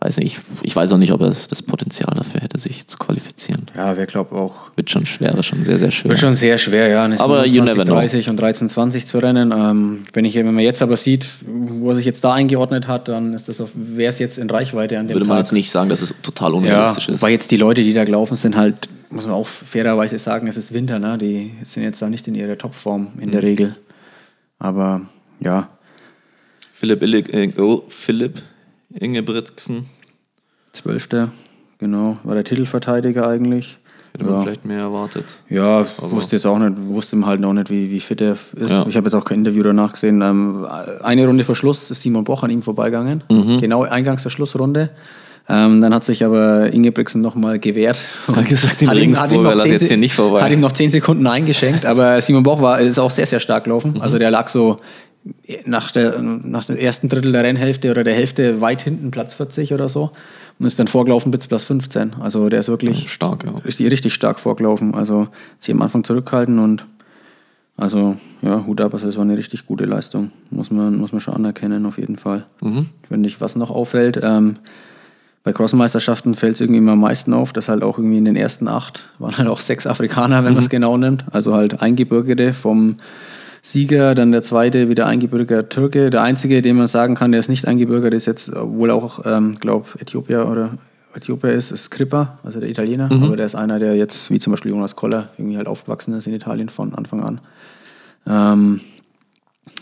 weiß 0.00 0.18
nicht, 0.18 0.40
ich, 0.62 0.76
weiß 0.76 0.92
auch 0.92 0.96
nicht, 0.98 1.12
ob 1.12 1.20
er 1.22 1.30
das 1.50 1.60
Potenzial 1.60 2.14
dafür 2.16 2.40
hätte, 2.40 2.56
sich 2.56 2.86
zu 2.86 2.98
qualifizieren. 2.98 3.66
Ja, 3.76 3.96
wer 3.96 4.06
glaubt 4.06 4.32
auch. 4.32 4.70
Wird 4.76 4.88
schon 4.90 5.04
schwer, 5.06 5.36
ist 5.36 5.46
schon 5.46 5.64
sehr, 5.64 5.76
sehr 5.76 5.90
schwer. 5.90 6.10
Wird 6.10 6.20
schon 6.20 6.34
sehr 6.34 6.56
schwer, 6.56 6.86
ja. 6.86 7.04
Aber 7.18 7.44
you 7.46 7.64
never 7.64 7.82
know. 7.84 7.94
30 7.94 8.28
und 8.30 8.40
13,20 8.40 9.06
zu 9.06 9.18
rennen. 9.18 9.50
Ähm, 9.50 10.04
wenn, 10.12 10.24
ich, 10.24 10.36
wenn 10.36 10.46
man 10.54 10.62
jetzt 10.62 10.82
aber 10.82 10.96
sieht, 10.96 11.26
wo 11.44 11.88
er 11.90 11.96
sich 11.96 12.04
jetzt 12.04 12.22
da 12.22 12.32
eingeordnet 12.32 12.86
hat, 12.86 13.08
dann 13.08 13.34
ist 13.34 13.48
das 13.48 13.60
wäre 13.74 14.08
es 14.10 14.20
jetzt 14.20 14.38
in 14.38 14.48
Reichweite 14.48 15.00
an 15.00 15.08
dem 15.08 15.14
Würde 15.14 15.26
man 15.26 15.38
Tag. 15.38 15.46
jetzt 15.46 15.52
nicht 15.52 15.68
sagen, 15.68 15.88
dass 15.90 16.00
es 16.00 16.14
total 16.22 16.52
Ja, 16.52 16.58
unrealistisch 16.58 17.08
ist. 17.08 17.20
weil 17.20 17.32
jetzt 17.32 17.50
die 17.50 17.56
Leute, 17.56 17.82
die 17.82 17.92
da 17.92 18.04
gelaufen 18.04 18.36
sind, 18.36 18.56
halt, 18.56 18.88
muss 19.10 19.26
man 19.26 19.34
auch 19.34 19.48
fairerweise 19.48 20.16
sagen, 20.20 20.46
es 20.46 20.56
ist 20.56 20.72
Winter, 20.72 21.00
ne? 21.00 21.18
Die 21.18 21.54
sind 21.64 21.82
jetzt 21.82 22.00
da 22.00 22.08
nicht 22.08 22.28
in 22.28 22.36
ihrer 22.36 22.56
Topform 22.56 23.08
in 23.20 23.30
Mhm. 23.30 23.32
der 23.32 23.42
Regel. 23.42 23.74
Aber 24.60 25.00
ja, 25.40 25.68
Philipp, 26.78 27.02
Illig, 27.02 27.34
äh, 27.34 27.48
oh, 27.60 27.82
Philipp 27.88 28.40
Ingebrigtsen, 28.94 29.86
Zwölfter, 30.72 31.30
genau, 31.78 32.18
war 32.22 32.34
der 32.34 32.44
Titelverteidiger 32.44 33.26
eigentlich. 33.28 33.78
hätte 34.12 34.24
man 34.24 34.34
Ja. 34.36 34.40
vielleicht 34.42 34.64
mehr 34.64 34.78
erwartet. 34.80 35.24
Ja, 35.50 35.84
wusste 36.00 36.36
jetzt 36.36 36.46
auch 36.46 36.58
nicht, 36.58 36.74
wusste 36.86 37.20
halt 37.26 37.40
noch 37.40 37.52
nicht, 37.52 37.68
wie, 37.70 37.90
wie 37.90 37.98
fit 38.00 38.20
er 38.20 38.32
ist. 38.32 38.52
Ja. 38.56 38.86
Ich 38.88 38.96
habe 38.96 39.06
jetzt 39.06 39.14
auch 39.14 39.24
kein 39.24 39.38
Interview 39.38 39.62
danach 39.64 39.92
gesehen. 39.94 40.22
Ähm, 40.22 40.64
eine 41.02 41.26
Runde 41.26 41.42
vor 41.44 41.56
Schluss 41.56 41.90
ist 41.90 42.00
Simon 42.00 42.22
Boch 42.24 42.42
an 42.44 42.50
ihm 42.50 42.62
vorbeigegangen. 42.62 43.24
Mhm. 43.28 43.58
Genau 43.58 43.82
eingangs 43.82 44.22
der 44.22 44.30
Schlussrunde. 44.30 44.90
Ähm, 45.50 45.80
dann 45.80 45.92
hat 45.94 46.04
sich 46.04 46.24
aber 46.24 46.72
Ingebrigtsen 46.72 47.22
nochmal 47.22 47.58
gewehrt. 47.58 48.06
Hat 48.28 48.44
gesagt, 48.46 48.82
dem 48.82 48.90
Hat 48.90 48.98
ihm- 48.98 49.18
hat 49.18 49.32
ihm 49.32 49.42
noch 49.42 49.58
zehn 49.58 49.72
jetzt 49.72 49.88
hier 49.88 49.96
nicht 49.96 50.14
vorbei. 50.14 50.42
Hat 50.42 50.52
ihm 50.52 50.60
noch 50.60 50.72
10 50.72 50.90
Sekunden 50.90 51.26
eingeschenkt, 51.26 51.86
aber 51.86 52.20
Simon 52.20 52.42
Boch 52.42 52.60
war, 52.60 52.78
ist 52.80 52.98
auch 52.98 53.10
sehr, 53.10 53.24
sehr 53.26 53.40
stark 53.40 53.64
gelaufen. 53.64 53.94
Mhm. 53.94 54.02
Also 54.02 54.18
der 54.18 54.30
lag 54.30 54.48
so 54.48 54.76
nach 55.64 55.90
der, 55.90 56.20
nach 56.20 56.64
dem 56.64 56.76
ersten 56.76 57.08
Drittel 57.08 57.32
der 57.32 57.44
Rennhälfte 57.44 57.90
oder 57.90 58.04
der 58.04 58.14
Hälfte 58.14 58.60
weit 58.60 58.82
hinten 58.82 59.10
Platz 59.10 59.34
40 59.34 59.72
oder 59.72 59.88
so 59.88 60.10
und 60.58 60.66
ist 60.66 60.78
dann 60.78 60.88
vorgelaufen 60.88 61.30
bis 61.30 61.46
Platz 61.46 61.64
15. 61.64 62.14
Also 62.14 62.48
der 62.48 62.60
ist 62.60 62.68
wirklich 62.68 63.10
stark, 63.10 63.44
ja. 63.44 63.52
richtig, 63.58 63.90
richtig 63.90 64.14
stark 64.14 64.40
vorgelaufen. 64.40 64.94
Also 64.94 65.28
sich 65.58 65.74
am 65.74 65.82
Anfang 65.82 66.04
zurückhalten 66.04 66.58
und 66.58 66.86
also 67.76 68.16
ja, 68.42 68.66
Hut 68.66 68.80
ab, 68.80 68.92
also 68.92 69.06
das 69.06 69.16
war 69.16 69.24
eine 69.24 69.38
richtig 69.38 69.66
gute 69.66 69.84
Leistung. 69.84 70.32
Muss 70.50 70.70
man, 70.70 70.96
muss 70.96 71.12
man 71.12 71.20
schon 71.20 71.34
anerkennen, 71.34 71.86
auf 71.86 71.98
jeden 71.98 72.16
Fall. 72.16 72.46
Mhm. 72.60 72.86
Finde 73.06 73.28
ich, 73.28 73.40
was 73.40 73.54
noch 73.54 73.70
auffällt, 73.70 74.18
ähm, 74.22 74.56
bei 75.44 75.52
Crossmeisterschaften 75.52 76.34
fällt 76.34 76.56
es 76.56 76.60
irgendwie 76.60 76.78
immer 76.78 76.92
am 76.92 77.00
meisten 77.00 77.32
auf, 77.32 77.52
dass 77.52 77.68
halt 77.68 77.82
auch 77.82 77.96
irgendwie 77.96 78.18
in 78.18 78.24
den 78.24 78.36
ersten 78.36 78.68
acht 78.68 79.04
waren 79.18 79.38
halt 79.38 79.48
auch 79.48 79.60
sechs 79.60 79.86
Afrikaner, 79.86 80.44
wenn 80.44 80.52
man 80.52 80.62
es 80.62 80.68
genau 80.68 80.96
nimmt. 80.96 81.24
Also 81.30 81.54
halt 81.54 81.80
Eingebürgerte 81.80 82.52
vom 82.52 82.96
Sieger, 83.62 84.14
dann 84.14 84.32
der 84.32 84.42
zweite 84.42 84.88
wieder 84.88 85.06
eingebürgerter 85.06 85.68
Türke. 85.68 86.10
Der 86.10 86.22
einzige, 86.22 86.62
den 86.62 86.76
man 86.76 86.86
sagen 86.86 87.14
kann, 87.14 87.32
der 87.32 87.40
ist 87.40 87.48
nicht 87.48 87.66
eingebürgert, 87.66 88.14
ist 88.14 88.26
jetzt 88.26 88.52
wohl 88.54 88.90
auch, 88.90 89.24
ähm, 89.26 89.56
glaube 89.60 89.86
Äthiopier 89.98 90.48
oder 90.48 90.70
Äthiopier 91.14 91.52
ist, 91.52 91.72
ist 91.72 91.84
Skripper, 91.84 92.38
also 92.44 92.60
der 92.60 92.68
Italiener. 92.68 93.10
Aber 93.10 93.36
der 93.36 93.46
ist 93.46 93.54
einer, 93.54 93.78
der 93.78 93.96
jetzt, 93.96 94.30
wie 94.30 94.38
zum 94.38 94.52
Beispiel 94.52 94.70
Jonas 94.70 94.96
Koller, 94.96 95.28
irgendwie 95.36 95.56
halt 95.56 95.66
aufgewachsen 95.66 96.14
ist 96.14 96.26
in 96.26 96.34
Italien 96.34 96.68
von 96.68 96.94
Anfang 96.94 97.22
an. 97.22 97.40
Ähm, 98.26 98.80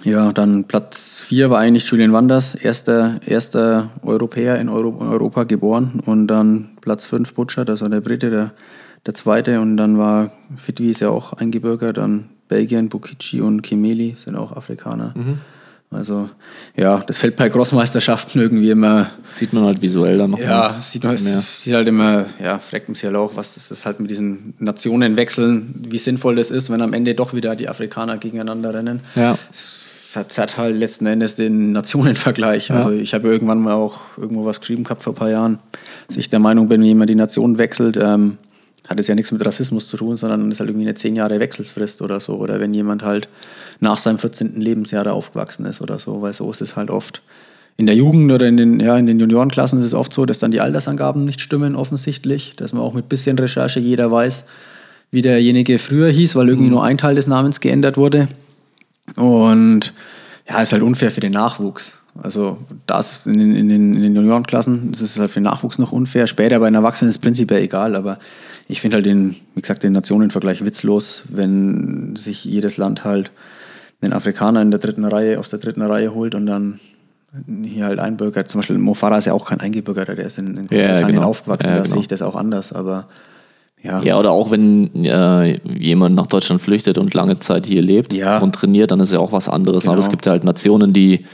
ja, 0.04 0.33
dann 0.33 0.64
Platz 0.64 1.21
4 1.26 1.50
war 1.50 1.59
eigentlich 1.59 1.85
Julian 1.90 2.12
Wanders, 2.12 2.54
erster, 2.54 3.21
erster 3.26 3.90
Europäer 4.02 4.59
in, 4.59 4.68
Euro, 4.68 4.97
in 5.00 5.09
Europa 5.09 5.45
geboren. 5.45 6.00
Und 6.04 6.28
dann 6.28 6.71
Platz 6.80 7.06
5 7.06 7.35
Butcher, 7.35 7.64
also 7.68 7.87
der 7.88 8.00
Brite, 8.00 8.30
der, 8.30 8.52
der 9.04 9.14
zweite. 9.14 9.61
Und 9.61 9.76
dann 9.76 9.99
war 9.99 10.30
Fitwi 10.56 10.90
ist 10.90 11.00
ja 11.00 11.11
auch 11.11 11.33
eingebürgert, 11.33 11.99
dann 11.99 12.30
Belgien, 12.48 12.88
Bukici 12.88 13.40
und 13.40 13.62
Kimeli 13.62 14.16
sind 14.22 14.36
auch 14.36 14.52
Afrikaner. 14.52 15.14
Also 15.90 16.28
ja, 16.76 17.02
das 17.06 17.18
fällt 17.18 17.36
bei 17.36 17.48
Großmeisterschaften 17.48 18.40
irgendwie 18.40 18.70
immer. 18.70 19.10
Sieht 19.30 19.52
man 19.52 19.64
halt 19.64 19.80
visuell 19.80 20.18
dann 20.18 20.30
noch. 20.32 20.38
Ja, 20.38 20.70
mehr. 20.72 20.80
sieht, 20.80 21.04
man, 21.04 21.22
mehr. 21.22 21.38
es 21.38 21.62
sieht 21.62 21.74
halt 21.74 21.88
immer, 21.88 22.26
ja, 22.42 22.58
fragt 22.58 22.88
mich 22.88 23.02
halt 23.04 23.14
auch, 23.14 23.36
was 23.36 23.56
ist 23.56 23.70
das 23.70 23.86
halt 23.86 24.00
mit 24.00 24.10
diesen 24.10 24.54
Nationenwechseln, 24.58 25.86
wie 25.88 25.98
sinnvoll 25.98 26.36
das 26.36 26.50
ist, 26.50 26.70
wenn 26.70 26.82
am 26.82 26.92
Ende 26.92 27.14
doch 27.14 27.34
wieder 27.34 27.54
die 27.54 27.68
Afrikaner 27.68 28.18
gegeneinander 28.18 28.74
rennen. 28.74 29.00
Ja. 29.14 29.38
Es 29.50 29.84
verzerrt 30.16 30.56
halt 30.56 30.76
letzten 30.76 31.06
Endes 31.06 31.36
den 31.36 31.72
Nationenvergleich. 31.72 32.72
Also 32.72 32.90
ich 32.90 33.14
habe 33.14 33.28
irgendwann 33.28 33.60
mal 33.60 33.74
auch 33.74 34.00
irgendwo 34.16 34.44
was 34.44 34.60
geschrieben 34.60 34.82
gehabt 34.82 35.02
vor 35.02 35.12
ein 35.12 35.16
paar 35.16 35.30
Jahren, 35.30 35.58
dass 36.08 36.16
ich 36.16 36.28
der 36.28 36.38
Meinung 36.38 36.68
bin, 36.68 36.80
wenn 36.80 36.86
jemand 36.86 37.10
die 37.10 37.14
Nation 37.14 37.58
wechselt, 37.58 37.98
ähm, 38.00 38.38
hat 38.88 39.00
es 39.00 39.09
ja 39.09 39.14
nichts 39.14 39.33
mit 39.33 39.45
Rassismus 39.45 39.88
zu 39.88 39.97
tun, 39.97 40.16
sondern 40.16 40.50
ist 40.50 40.61
halt 40.61 40.71
irgendwie 40.71 40.87
eine 40.87 40.95
zehn 40.95 41.16
Jahre 41.16 41.40
Wechselsfrist 41.40 42.02
oder 42.02 42.21
so. 42.21 42.37
Oder 42.37 42.61
wenn 42.61 42.73
jemand 42.73 43.02
halt 43.02 43.28
nach 43.81 43.99
seinem 43.99 44.19
14. 44.19 44.61
Lebensjahr 44.61 45.05
da 45.05 45.12
aufgewachsen 45.12 45.66
ist 45.66 45.81
oder 45.81 45.99
so, 45.99 46.23
weil 46.23 46.33
so 46.33 46.50
ist 46.50 46.61
es 46.61 46.76
halt 46.76 46.90
oft. 46.90 47.23
In 47.76 47.87
der 47.87 47.95
Jugend 47.95 48.33
oder 48.33 48.47
in 48.47 48.57
den, 48.57 48.81
ja, 48.81 48.97
in 48.97 49.07
den 49.07 49.21
Juniorenklassen 49.21 49.78
ist 49.81 49.87
es 49.87 49.95
oft 49.95 50.12
so, 50.12 50.25
dass 50.25 50.38
dann 50.38 50.50
die 50.50 50.61
Altersangaben 50.61 51.25
nicht 51.25 51.40
stimmen, 51.40 51.76
offensichtlich. 51.76 52.55
Dass 52.57 52.73
man 52.73 52.83
auch 52.83 52.95
mit 52.95 53.09
bisschen 53.09 53.38
Recherche 53.38 53.81
jeder 53.81 54.11
weiß, 54.11 54.45
wie 55.11 55.23
derjenige 55.23 55.78
früher 55.78 56.09
hieß, 56.09 56.37
weil 56.37 56.49
irgendwie 56.49 56.71
nur 56.71 56.85
ein 56.85 56.97
Teil 56.97 57.16
des 57.16 57.26
Namens 57.26 57.61
geändert 57.61 57.97
wurde. 57.97 58.28
Und 59.16 59.93
ja, 60.49 60.62
ist 60.62 60.73
halt 60.73 60.83
unfair 60.83 61.11
für 61.11 61.21
den 61.21 61.33
Nachwuchs. 61.33 61.93
Also 62.23 62.58
das 62.87 63.26
in 63.26 63.38
den, 63.38 63.54
in 63.54 63.68
den, 63.68 63.94
in 63.96 64.02
den 64.02 64.14
Juniorenklassen 64.16 64.92
das 64.92 65.00
ist 65.00 65.18
halt 65.18 65.30
für 65.30 65.40
den 65.40 65.44
Nachwuchs 65.44 65.78
noch 65.78 65.92
unfair. 65.92 66.26
Später 66.26 66.58
bei 66.61 66.66
den 66.66 66.75
Erwachsenen 66.75 67.08
ist 67.08 67.16
es 67.16 67.20
prinzipiell 67.20 67.62
egal, 67.62 67.94
aber 67.96 68.18
ich 68.68 68.80
finde 68.80 68.96
halt 68.96 69.06
den, 69.06 69.37
wie 69.54 69.61
gesagt, 69.61 69.82
den 69.82 69.92
Nationenvergleich 69.92 70.64
witzlos, 70.64 71.25
wenn 71.28 72.16
sich 72.16 72.44
jedes 72.44 72.76
Land 72.78 73.04
halt 73.04 73.30
einen 74.00 74.12
Afrikaner 74.12 74.61
in 74.62 74.70
der 74.70 74.80
dritten 74.80 75.04
Reihe 75.04 75.38
aus 75.38 75.50
der 75.50 75.58
dritten 75.58 75.82
Reihe 75.82 76.14
holt 76.14 76.35
und 76.35 76.46
dann 76.46 76.80
hier 77.64 77.85
halt 77.87 77.99
einbürgert. 77.99 78.49
Zum 78.49 78.61
Beispiel 78.61 78.78
Mo 78.78 78.94
Farah 78.94 79.18
ist 79.18 79.26
ja 79.26 79.33
auch 79.35 79.46
kein 79.46 79.61
Eingebürgerter, 79.61 80.14
der 80.14 80.26
ist 80.26 80.38
in, 80.38 80.46
in 80.48 80.57
Ja, 80.57 80.62
Großbritannien 80.68 81.07
genau. 81.16 81.29
aufgewachsen, 81.29 81.68
Ja, 81.68 81.76
da 81.76 81.83
genau. 81.83 81.92
sehe 81.94 82.00
ich 82.02 82.09
das 82.09 82.22
auch 82.22 82.35
anders, 82.35 82.72
aber 82.72 83.07
ja. 83.83 84.00
Ja, 84.02 84.18
oder 84.18 84.33
auch 84.33 84.50
wenn 84.50 85.05
äh, 85.05 85.61
jemand 85.79 86.16
nach 86.16 86.26
Deutschland 86.26 86.61
flüchtet 86.62 86.98
und 86.98 87.12
lange 87.14 87.38
Zeit 87.38 87.66
hier 87.66 87.83
lebt 87.83 88.14
Ja. 88.14 88.38
und 88.38 88.55
trainiert, 88.55 88.90
dann 88.90 89.00
ist 89.00 89.12
ja 89.12 89.18
auch 89.20 89.33
was 89.33 89.48
anderes. 89.48 89.87
Aber 89.87 89.94
Genau. 89.96 90.05
es 90.05 90.11
gibt 90.11 90.24
ja 90.26 90.33
halt 90.33 90.44
Nationen, 90.44 90.92
die 90.92 91.24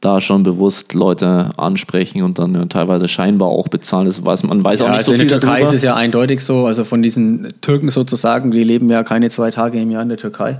da 0.00 0.20
schon 0.20 0.44
bewusst 0.44 0.94
Leute 0.94 1.50
ansprechen 1.56 2.22
und 2.22 2.38
dann 2.38 2.54
ja, 2.54 2.64
teilweise 2.66 3.08
scheinbar 3.08 3.48
auch 3.48 3.68
bezahlen. 3.68 4.06
Das 4.06 4.24
weiß 4.24 4.44
man 4.44 4.64
weiß 4.64 4.82
auch 4.82 4.86
Ja, 4.86 4.92
nicht 4.92 4.98
also 4.98 5.12
so 5.12 5.16
viel 5.16 5.22
in 5.22 5.28
der 5.28 5.40
Türkei 5.40 5.56
darüber. 5.56 5.68
ist 5.70 5.76
es 5.76 5.82
ja 5.82 5.94
eindeutig 5.96 6.40
so, 6.40 6.66
also 6.66 6.84
von 6.84 7.02
diesen 7.02 7.52
Türken 7.60 7.90
sozusagen, 7.90 8.50
die 8.52 8.62
leben 8.62 8.88
ja 8.88 9.02
keine 9.02 9.28
zwei 9.30 9.50
Tage 9.50 9.80
im 9.80 9.90
Jahr 9.90 10.02
in 10.02 10.08
der 10.08 10.18
Türkei. 10.18 10.58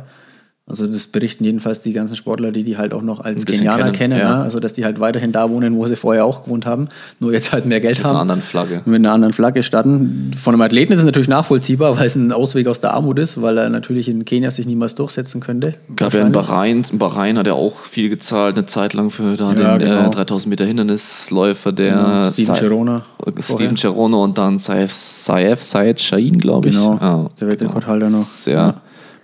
Also 0.68 0.86
das 0.86 1.06
berichten 1.06 1.44
jedenfalls 1.44 1.80
die 1.80 1.92
ganzen 1.94 2.14
Sportler, 2.14 2.52
die 2.52 2.62
die 2.62 2.76
halt 2.76 2.92
auch 2.92 3.00
noch 3.00 3.20
als 3.20 3.46
Kenianer 3.46 3.84
kennen, 3.84 3.92
kennen, 3.94 4.18
ja. 4.18 4.30
ja. 4.38 4.42
also 4.42 4.60
dass 4.60 4.74
die 4.74 4.84
halt 4.84 5.00
weiterhin 5.00 5.32
da 5.32 5.48
wohnen, 5.48 5.74
wo 5.76 5.86
sie 5.86 5.96
vorher 5.96 6.26
auch 6.26 6.44
gewohnt 6.44 6.66
haben, 6.66 6.88
nur 7.20 7.32
jetzt 7.32 7.52
halt 7.52 7.64
mehr 7.64 7.80
Geld 7.80 7.96
Mit 7.98 8.04
einer 8.04 8.14
haben. 8.14 8.20
anderen 8.22 8.42
Flagge. 8.42 8.82
Mit 8.84 8.96
einer 8.96 9.12
anderen 9.12 9.32
Flagge 9.32 9.62
starten. 9.62 10.30
Von 10.38 10.54
einem 10.54 10.60
Athleten 10.60 10.92
ist 10.92 10.98
es 10.98 11.04
natürlich 11.06 11.28
nachvollziehbar, 11.28 11.98
weil 11.98 12.06
es 12.06 12.16
ein 12.16 12.32
Ausweg 12.32 12.66
aus 12.66 12.80
der 12.80 12.92
Armut 12.92 13.18
ist, 13.18 13.40
weil 13.40 13.56
er 13.56 13.70
natürlich 13.70 14.08
in 14.08 14.24
Kenia 14.26 14.50
sich 14.50 14.66
niemals 14.66 14.94
durchsetzen 14.94 15.40
könnte. 15.40 15.74
Gab 15.96 16.12
ja 16.12 16.20
in. 16.20 16.32
Bahrain, 16.32 16.84
in 16.92 16.98
Bahrain 16.98 17.38
hat 17.38 17.46
er 17.46 17.54
auch 17.54 17.76
viel 17.76 18.10
gezahlt, 18.10 18.56
eine 18.56 18.66
Zeit 18.66 18.92
lang 18.92 19.08
für 19.10 19.36
da 19.36 19.54
Ja, 19.54 19.78
den 19.78 19.88
genau. 19.88 20.06
äh, 20.06 20.10
3000 20.10 20.50
Meter 20.50 20.64
Hindernisläufer, 20.66 21.72
der 21.72 21.92
Genau, 21.92 22.30
Steven 22.30 22.54
Gerona 22.54 23.02
Steven. 23.40 23.76
Cherono 23.76 24.24
und 24.24 24.36
dann 24.38 24.58
Saif, 24.58 24.92
Saif 24.92 25.62
Said 25.62 26.00
Shahin, 26.00 26.38
glaube 26.38 26.68
ich. 26.68 26.74
Genau, 26.74 26.98
Ja, 27.00 27.26
der 27.40 27.48
Weltrekordhalter 27.48 28.10
noch. 28.10 28.24
Sehr 28.24 28.54
Ja. 28.54 28.74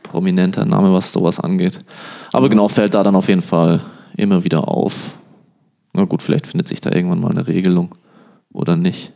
Prominenter 0.05 0.65
Name, 0.65 0.93
was 0.93 1.11
sowas 1.13 1.41
angeht. 1.41 1.81
Aber 2.33 2.49
genau, 2.49 2.69
fällt 2.69 2.95
da 2.95 3.03
dann 3.03 3.17
auf 3.17 3.29
jeden 3.29 3.43
Fall 3.43 3.81
immer 4.17 4.45
wieder 4.45 4.69
auf. 4.69 5.17
Na 5.93 6.05
gut, 6.05 6.23
vielleicht 6.23 6.47
findet 6.47 6.69
sich 6.69 6.81
da 6.81 6.93
irgendwann 6.93 7.21
mal 7.21 7.33
eine 7.33 7.47
Regelung 7.49 7.95
oder 8.53 8.77
nicht. 8.77 9.13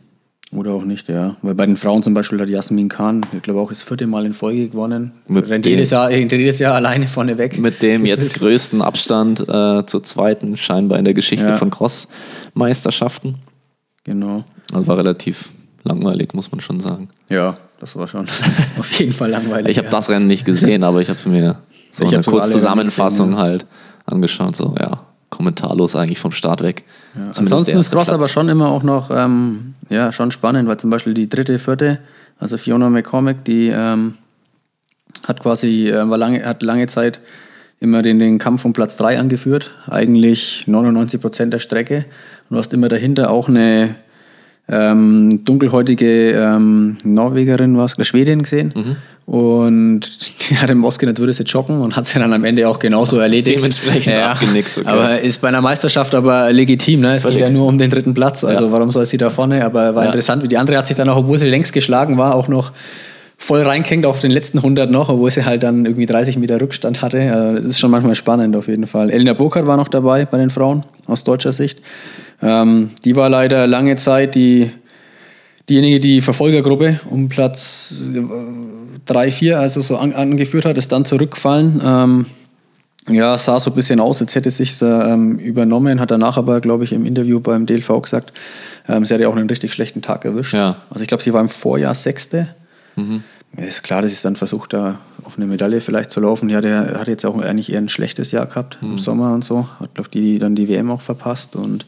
Oder 0.51 0.71
auch 0.73 0.83
nicht, 0.83 1.07
ja. 1.09 1.35
Weil 1.43 1.53
bei 1.53 1.65
den 1.67 1.77
Frauen 1.77 2.01
zum 2.01 2.15
Beispiel 2.15 2.41
hat 2.41 2.49
Jasmin 2.49 2.89
Khan, 2.89 3.23
ich 3.33 3.43
glaube 3.43 3.59
auch 3.61 3.69
das 3.69 3.83
vierte 3.83 4.07
Mal 4.07 4.25
in 4.25 4.33
Folge 4.33 4.67
gewonnen. 4.69 5.11
Mit 5.27 5.47
Rennt 5.47 5.65
dem- 5.65 5.71
jedes 5.71 5.91
Jahr, 5.91 6.09
rennt 6.09 6.31
jedes 6.31 6.57
Jahr 6.57 6.73
alleine 6.73 7.07
vorne 7.07 7.37
weg. 7.37 7.59
Mit 7.59 7.83
dem 7.83 8.03
jetzt 8.05 8.33
größten 8.33 8.81
Abstand 8.81 9.41
äh, 9.41 9.85
zur 9.85 10.03
zweiten 10.03 10.57
scheinbar 10.57 10.97
in 10.97 11.05
der 11.05 11.13
Geschichte 11.13 11.45
Ja. 11.49 11.55
von 11.55 11.69
Cross-Meisterschaften. 11.69 13.35
Genau. 14.03 14.43
Also 14.73 14.87
war 14.87 14.97
relativ 14.97 15.51
langweilig, 15.83 16.33
muss 16.33 16.51
man 16.51 16.61
schon 16.61 16.79
sagen. 16.79 17.09
Ja, 17.29 17.53
das 17.79 17.95
war 17.95 18.07
schon 18.07 18.27
auf 18.79 18.91
jeden 18.93 19.13
Fall 19.13 19.29
langweilig. 19.29 19.71
Ich 19.71 19.77
habe 19.77 19.87
ja. 19.87 19.91
das 19.91 20.09
Rennen 20.09 20.27
nicht 20.27 20.45
gesehen, 20.45 20.83
aber 20.83 21.01
ich 21.01 21.09
habe 21.09 21.29
mir 21.29 21.57
so 21.91 22.05
Ich 22.05 22.13
eine 22.13 22.23
Kurzzusammenfassung 22.23 23.33
Rennen 23.33 23.35
gesehen, 23.35 23.49
halt 23.51 23.65
angeschaut. 24.05 24.55
So, 24.55 24.75
ja, 24.79 24.99
kommentarlos 25.29 25.95
eigentlich 25.95 26.19
vom 26.19 26.31
Start 26.31 26.61
weg. 26.61 26.83
Zumindest 27.13 27.39
Ansonsten 27.39 27.77
ist 27.77 27.95
Ross 27.95 28.07
Platz. 28.07 28.09
aber 28.09 28.27
schon 28.27 28.49
immer 28.49 28.69
auch 28.69 28.83
noch 28.83 29.11
ähm, 29.11 29.75
ja, 29.89 30.11
schon 30.11 30.31
spannend, 30.31 30.67
weil 30.67 30.77
zum 30.77 30.89
Beispiel 30.89 31.13
die 31.13 31.29
dritte, 31.29 31.59
vierte, 31.59 31.99
also 32.39 32.57
Fiona 32.57 32.89
McCormick, 32.89 33.43
die 33.45 33.69
ähm, 33.69 34.15
hat 35.27 35.41
quasi, 35.41 35.89
äh, 35.89 36.09
war 36.09 36.17
lange, 36.17 36.45
hat 36.45 36.61
lange 36.63 36.87
Zeit 36.87 37.19
immer 37.79 38.01
den, 38.01 38.19
den 38.19 38.39
Kampf 38.39 38.65
um 38.65 38.73
Platz 38.73 38.97
3 38.97 39.19
angeführt, 39.19 39.71
eigentlich 39.87 40.65
99 40.67 41.21
Prozent 41.21 41.53
der 41.53 41.59
Strecke. 41.59 42.05
Und 42.49 42.55
du 42.55 42.57
hast 42.57 42.73
immer 42.73 42.89
dahinter 42.89 43.29
auch 43.29 43.47
eine 43.47 43.95
ähm, 44.71 45.41
dunkelhäutige 45.45 46.31
ähm, 46.31 46.97
Norwegerin, 47.03 47.77
was, 47.77 47.95
Schwedin 48.05 48.43
gesehen. 48.43 48.73
Mhm. 48.75 48.95
Und 49.31 50.01
die 50.49 50.57
hat 50.57 50.71
im 50.71 50.83
ausgedacht, 50.83 51.19
würde 51.19 51.33
sie 51.33 51.43
joggen 51.43 51.81
und 51.81 51.95
hat 51.95 52.07
sie 52.07 52.17
dann 52.17 52.33
am 52.33 52.43
Ende 52.45 52.67
auch 52.67 52.79
genauso 52.79 53.17
erledigt. 53.19 53.57
dementsprechend 53.57 54.15
abgenickt, 54.15 54.77
okay. 54.79 54.87
Aber 54.87 55.19
ist 55.19 55.39
bei 55.41 55.49
einer 55.49 55.61
Meisterschaft 55.61 56.15
aber 56.15 56.51
legitim. 56.51 57.01
Ne? 57.01 57.15
Es 57.15 57.21
Völlig. 57.21 57.37
geht 57.37 57.47
ja 57.47 57.53
nur 57.53 57.67
um 57.67 57.77
den 57.77 57.91
dritten 57.91 58.15
Platz. 58.15 58.43
Also 58.43 58.65
Ja. 58.65 58.71
warum 58.71 58.91
soll 58.91 59.05
sie 59.05 59.17
da 59.17 59.29
vorne? 59.29 59.63
Aber 59.63 59.93
war 59.93 60.03
Ja. 60.03 60.09
interessant, 60.09 60.41
wie 60.41 60.47
die 60.47 60.57
andere 60.57 60.77
hat 60.79 60.87
sich 60.87 60.95
dann 60.97 61.09
auch, 61.09 61.17
obwohl 61.17 61.37
sie 61.37 61.47
längst 61.47 61.73
geschlagen 61.73 62.17
war, 62.17 62.33
auch 62.33 62.47
noch 62.47 62.71
voll 63.37 63.61
reinkängt 63.61 64.05
auf 64.07 64.19
den 64.19 64.31
letzten 64.31 64.63
100 64.63 64.89
noch, 64.89 65.09
obwohl 65.09 65.29
sie 65.29 65.45
halt 65.45 65.61
dann 65.61 65.85
irgendwie 65.85 66.07
30 66.07 66.37
Meter 66.39 66.59
Rückstand 66.59 67.03
hatte. 67.03 67.21
Also 67.31 67.55
Das 67.57 67.65
ist 67.65 67.79
schon 67.79 67.91
manchmal 67.91 68.15
spannend 68.15 68.55
auf 68.55 68.67
jeden 68.67 68.87
Fall. 68.87 69.11
Elena 69.11 69.33
Burkhardt 69.33 69.67
war 69.67 69.77
noch 69.77 69.87
dabei 69.89 70.25
bei 70.25 70.39
den 70.39 70.49
Frauen 70.49 70.81
aus 71.05 71.23
deutscher 71.23 71.51
Sicht. 71.51 71.79
Ähm, 72.41 72.91
die 73.03 73.15
war 73.15 73.29
leider 73.29 73.67
lange 73.67 73.95
Zeit 73.95 74.35
die, 74.35 74.71
diejenige, 75.67 75.99
die 75.99 76.21
Verfolgergruppe 76.21 76.99
um 77.09 77.29
Platz 77.29 78.01
3, 79.05 79.31
4, 79.31 79.59
also 79.59 79.81
so 79.81 79.97
an, 79.97 80.13
angeführt 80.13 80.65
hat, 80.65 80.77
ist 80.77 80.91
dann 80.91 81.05
zurückgefallen. 81.05 81.81
Ähm, 81.83 82.25
ja, 83.07 83.37
sah 83.37 83.59
so 83.59 83.71
ein 83.71 83.75
bisschen 83.75 83.99
aus, 83.99 84.21
als 84.21 84.35
hätte 84.35 84.51
sich 84.51 84.81
ähm, 84.81 85.39
übernommen, 85.39 85.99
hat 85.99 86.11
danach 86.11 86.37
aber, 86.37 86.61
glaube 86.61 86.83
ich, 86.83 86.93
im 86.93 87.05
Interview 87.05 87.39
beim 87.39 87.65
DLV 87.65 88.01
gesagt, 88.01 88.33
ähm, 88.87 89.05
sie 89.05 89.13
hatte 89.13 89.27
auch 89.27 89.35
einen 89.35 89.49
richtig 89.49 89.73
schlechten 89.73 90.01
Tag 90.01 90.25
erwischt. 90.25 90.53
Ja. 90.53 90.77
Also 90.89 91.01
ich 91.01 91.07
glaube, 91.07 91.23
sie 91.23 91.33
war 91.33 91.41
im 91.41 91.49
Vorjahr 91.49 91.95
Sechste. 91.95 92.49
Ja, 93.57 93.63
ist 93.63 93.83
klar, 93.83 94.01
dass 94.01 94.11
sie 94.11 94.21
dann 94.21 94.35
versucht, 94.35 94.73
da 94.73 94.99
auf 95.23 95.37
eine 95.37 95.47
Medaille 95.47 95.81
vielleicht 95.81 96.11
zu 96.11 96.19
laufen. 96.19 96.49
Ja, 96.49 96.61
der 96.61 96.99
hat 96.99 97.07
jetzt 97.07 97.25
auch 97.25 97.39
eigentlich 97.41 97.71
eher 97.71 97.79
ein 97.79 97.89
schlechtes 97.89 98.31
Jahr 98.31 98.45
gehabt 98.45 98.77
im 98.81 98.99
Sommer 98.99 99.33
und 99.33 99.43
so. 99.43 99.67
Hat, 99.79 99.95
glaube 99.95 100.07
ich, 100.07 100.11
die, 100.11 100.39
dann 100.39 100.55
die 100.55 100.67
WM 100.67 100.91
auch 100.91 101.01
verpasst 101.01 101.55
und 101.55 101.85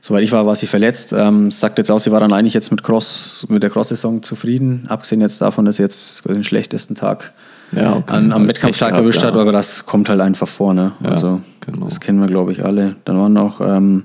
soweit 0.00 0.22
ich 0.22 0.32
war, 0.32 0.46
war 0.46 0.54
sie 0.56 0.66
verletzt. 0.66 1.12
Ähm, 1.16 1.50
sagt 1.50 1.78
jetzt 1.78 1.90
auch, 1.90 1.98
sie 2.00 2.10
war 2.12 2.20
dann 2.20 2.32
eigentlich 2.32 2.54
jetzt 2.54 2.70
mit 2.70 2.82
Cross, 2.82 3.46
mit 3.48 3.62
der 3.62 3.70
Cross-Saison 3.70 4.22
zufrieden, 4.22 4.86
abgesehen 4.88 5.20
jetzt 5.20 5.40
davon, 5.40 5.64
dass 5.64 5.76
sie 5.76 5.82
jetzt 5.82 6.24
den 6.28 6.44
schlechtesten 6.44 6.94
Tag 6.94 7.32
Ja, 7.72 7.96
okay. 7.96 8.14
an, 8.14 8.32
am 8.32 8.48
Wettkampftag 8.48 8.94
erwischt 8.94 9.22
hat, 9.24 9.34
ja. 9.34 9.40
aber 9.40 9.52
das 9.52 9.86
kommt 9.86 10.08
halt 10.08 10.20
einfach 10.20 10.48
vor. 10.48 10.74
Ne? 10.74 10.92
Ja, 11.02 11.10
also 11.10 11.40
genau. 11.60 11.86
das 11.86 12.00
kennen 12.00 12.20
wir, 12.20 12.26
glaube 12.26 12.52
ich, 12.52 12.64
alle. 12.64 12.96
Dann 13.04 13.16
waren 13.18 13.32
noch 13.32 13.60
ähm, 13.60 14.04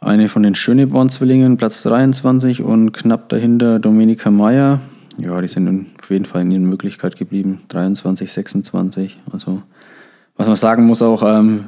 eine 0.00 0.28
von 0.28 0.42
den 0.42 0.54
Schöneborn-Zwillingen, 0.54 1.56
Platz 1.56 1.82
23 1.82 2.62
und 2.62 2.92
knapp 2.92 3.28
dahinter 3.28 3.78
Dominika 3.78 4.30
Meyer. 4.30 4.80
Ja, 5.18 5.40
die 5.40 5.48
sind 5.48 5.66
in- 5.66 5.86
auf 6.02 6.10
jeden 6.10 6.26
Fall 6.26 6.42
in 6.42 6.50
ihren 6.50 6.66
Möglichkeit 6.66 7.16
geblieben. 7.16 7.62
23, 7.68 8.30
26. 8.30 9.18
Also, 9.32 9.62
was 10.36 10.46
man 10.46 10.56
sagen 10.56 10.84
muss 10.84 11.00
auch, 11.00 11.22
ähm, 11.22 11.64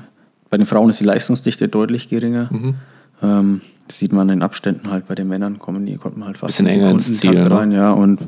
bei 0.51 0.57
den 0.57 0.67
Frauen 0.67 0.91
ist 0.91 1.01
die 1.01 1.05
Leistungsdichte 1.05 1.69
deutlich 1.69 2.09
geringer. 2.09 2.49
Mhm. 2.51 2.75
Ähm, 3.23 3.61
das 3.87 3.99
sieht 3.99 4.13
man 4.13 4.29
in 4.29 4.39
den 4.39 4.43
Abständen 4.43 4.91
halt 4.91 5.09
bei 5.09 5.15
den 5.15 5.29
Männern, 5.29 5.59
kommen 5.59 5.87
die, 5.87 5.97
kommt 5.97 6.17
man 6.19 6.29
halt 6.29 6.39
fast 6.39 6.59
Bisschen 6.59 6.67
enger 6.67 6.91
ins 6.91 7.17
Ziel, 7.19 7.33
ne? 7.33 7.51
rein, 7.51 7.73
ja, 7.73 7.91
und 7.91 8.21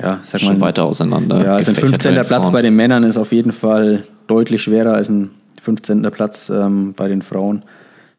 ja, 0.00 0.20
sag 0.22 0.40
Schon 0.40 0.58
mal, 0.58 0.68
weiter 0.68 0.84
auseinander. 0.84 1.44
ja, 1.44 1.56
also 1.56 1.72
ein 1.72 1.74
gefächert 1.74 2.02
15. 2.02 2.14
bei 2.14 2.22
Platz 2.22 2.52
bei 2.52 2.62
den 2.62 2.76
Männern 2.76 3.02
ist 3.02 3.16
auf 3.16 3.32
jeden 3.32 3.52
Fall 3.52 4.04
deutlich 4.28 4.62
schwerer 4.62 4.94
als 4.94 5.08
ein 5.08 5.30
15. 5.60 6.02
Platz 6.12 6.50
ähm, 6.50 6.94
bei 6.94 7.08
den 7.08 7.22
Frauen. 7.22 7.64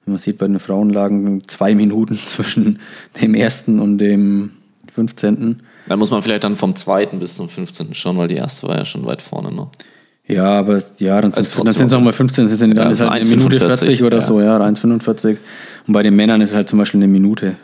Man 0.06 0.18
sieht 0.18 0.38
bei 0.38 0.48
den 0.48 0.60
Frauen 0.60 0.90
lagen 0.90 1.42
zwei 1.48 1.74
Minuten 1.74 2.18
zwischen 2.26 2.80
dem 3.22 3.34
ersten 3.34 3.80
und 3.80 3.98
dem 4.00 4.52
15. 4.92 5.62
Da 5.88 5.98
muss 5.98 6.12
man 6.12 6.22
vielleicht 6.22 6.44
dann 6.44 6.56
vom 6.56 6.76
zweiten 6.76 7.20
bis 7.20 7.36
zum 7.36 7.50
15. 7.50 7.94
schauen, 7.94 8.18
weil 8.18 8.28
die 8.28 8.36
erste 8.36 8.68
war 8.68 8.78
ja 8.78 8.86
schon 8.86 9.06
weit 9.06 9.22
vorne 9.22 9.52
noch. 9.52 9.72
Ja, 10.28 10.46
aber 10.60 10.82
ja, 10.98 11.20
dann 11.22 11.32
sind 11.34 11.38
Also 11.38 11.40
es 11.42 11.52
dann 11.52 11.66
trotzdem 11.66 11.74
sind's 11.74 11.94
auch 11.94 12.02
mal 12.02 12.14
15, 12.14 12.46
das 12.48 12.58
sind 12.58 12.78
dann 12.78 12.86
Ja, 12.86 12.92
ist 12.92 13.02
halt 13.02 13.12
eine 13.12 13.26
Minute 13.30 13.58
1,45, 13.58 13.60
40 13.68 14.04
oder 14.04 14.18
ja. 14.18 14.22
so, 14.22 14.42
ja, 14.42 14.58
1,45. 14.58 15.38
Und 15.88 15.94
bei 15.94 16.02
den 16.02 16.16
Männern 16.16 16.40
ist 16.42 16.52
es 16.52 16.56
halt 16.56 16.70
zum 16.70 16.80
Beispiel 16.80 17.00
eine 17.00 17.08
Minute. 17.10 17.56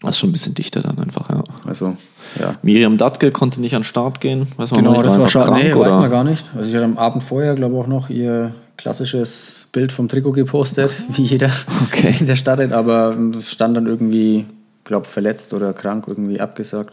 Das 0.00 0.10
ist 0.10 0.18
schon 0.18 0.30
ein 0.30 0.32
bisschen 0.32 0.54
dichter 0.54 0.82
dann 0.82 0.98
einfach, 0.98 1.30
ja. 1.30 1.42
Also, 1.64 1.96
ja. 2.38 2.56
Miriam 2.62 2.98
Datke 2.98 3.30
konnte 3.30 3.60
nicht 3.60 3.74
an 3.74 3.80
den 3.82 3.84
Start 3.86 4.20
gehen. 4.20 4.48
Weiß 4.56 4.72
man 4.72 4.80
Genau, 4.80 4.92
nicht, 4.94 5.06
das 5.06 5.18
war 5.18 5.28
schade. 5.28 5.52
Nee, 5.54 5.72
oder? 5.72 5.86
weiß 5.86 5.94
man 5.94 6.10
gar 6.10 6.24
nicht. 6.24 6.44
Also 6.54 6.68
ich 6.68 6.74
hatte 6.74 6.84
am 6.84 6.98
Abend 6.98 7.22
vorher, 7.22 7.54
glaube 7.54 7.74
ich, 7.76 7.80
auch 7.80 7.86
noch 7.86 8.10
ihr 8.10 8.52
klassisches 8.76 9.66
Bild 9.72 9.92
vom 9.92 10.08
Trikot 10.08 10.32
gepostet, 10.32 10.90
wie 11.10 11.22
jeder, 11.22 11.50
Okay. 11.84 12.14
der 12.24 12.36
startet, 12.36 12.72
aber 12.72 13.16
es 13.38 13.50
stand 13.50 13.76
dann 13.76 13.86
irgendwie, 13.86 14.46
glaube 14.82 15.06
verletzt 15.06 15.54
oder 15.54 15.72
krank, 15.72 16.04
irgendwie 16.08 16.40
abgesagt. 16.40 16.92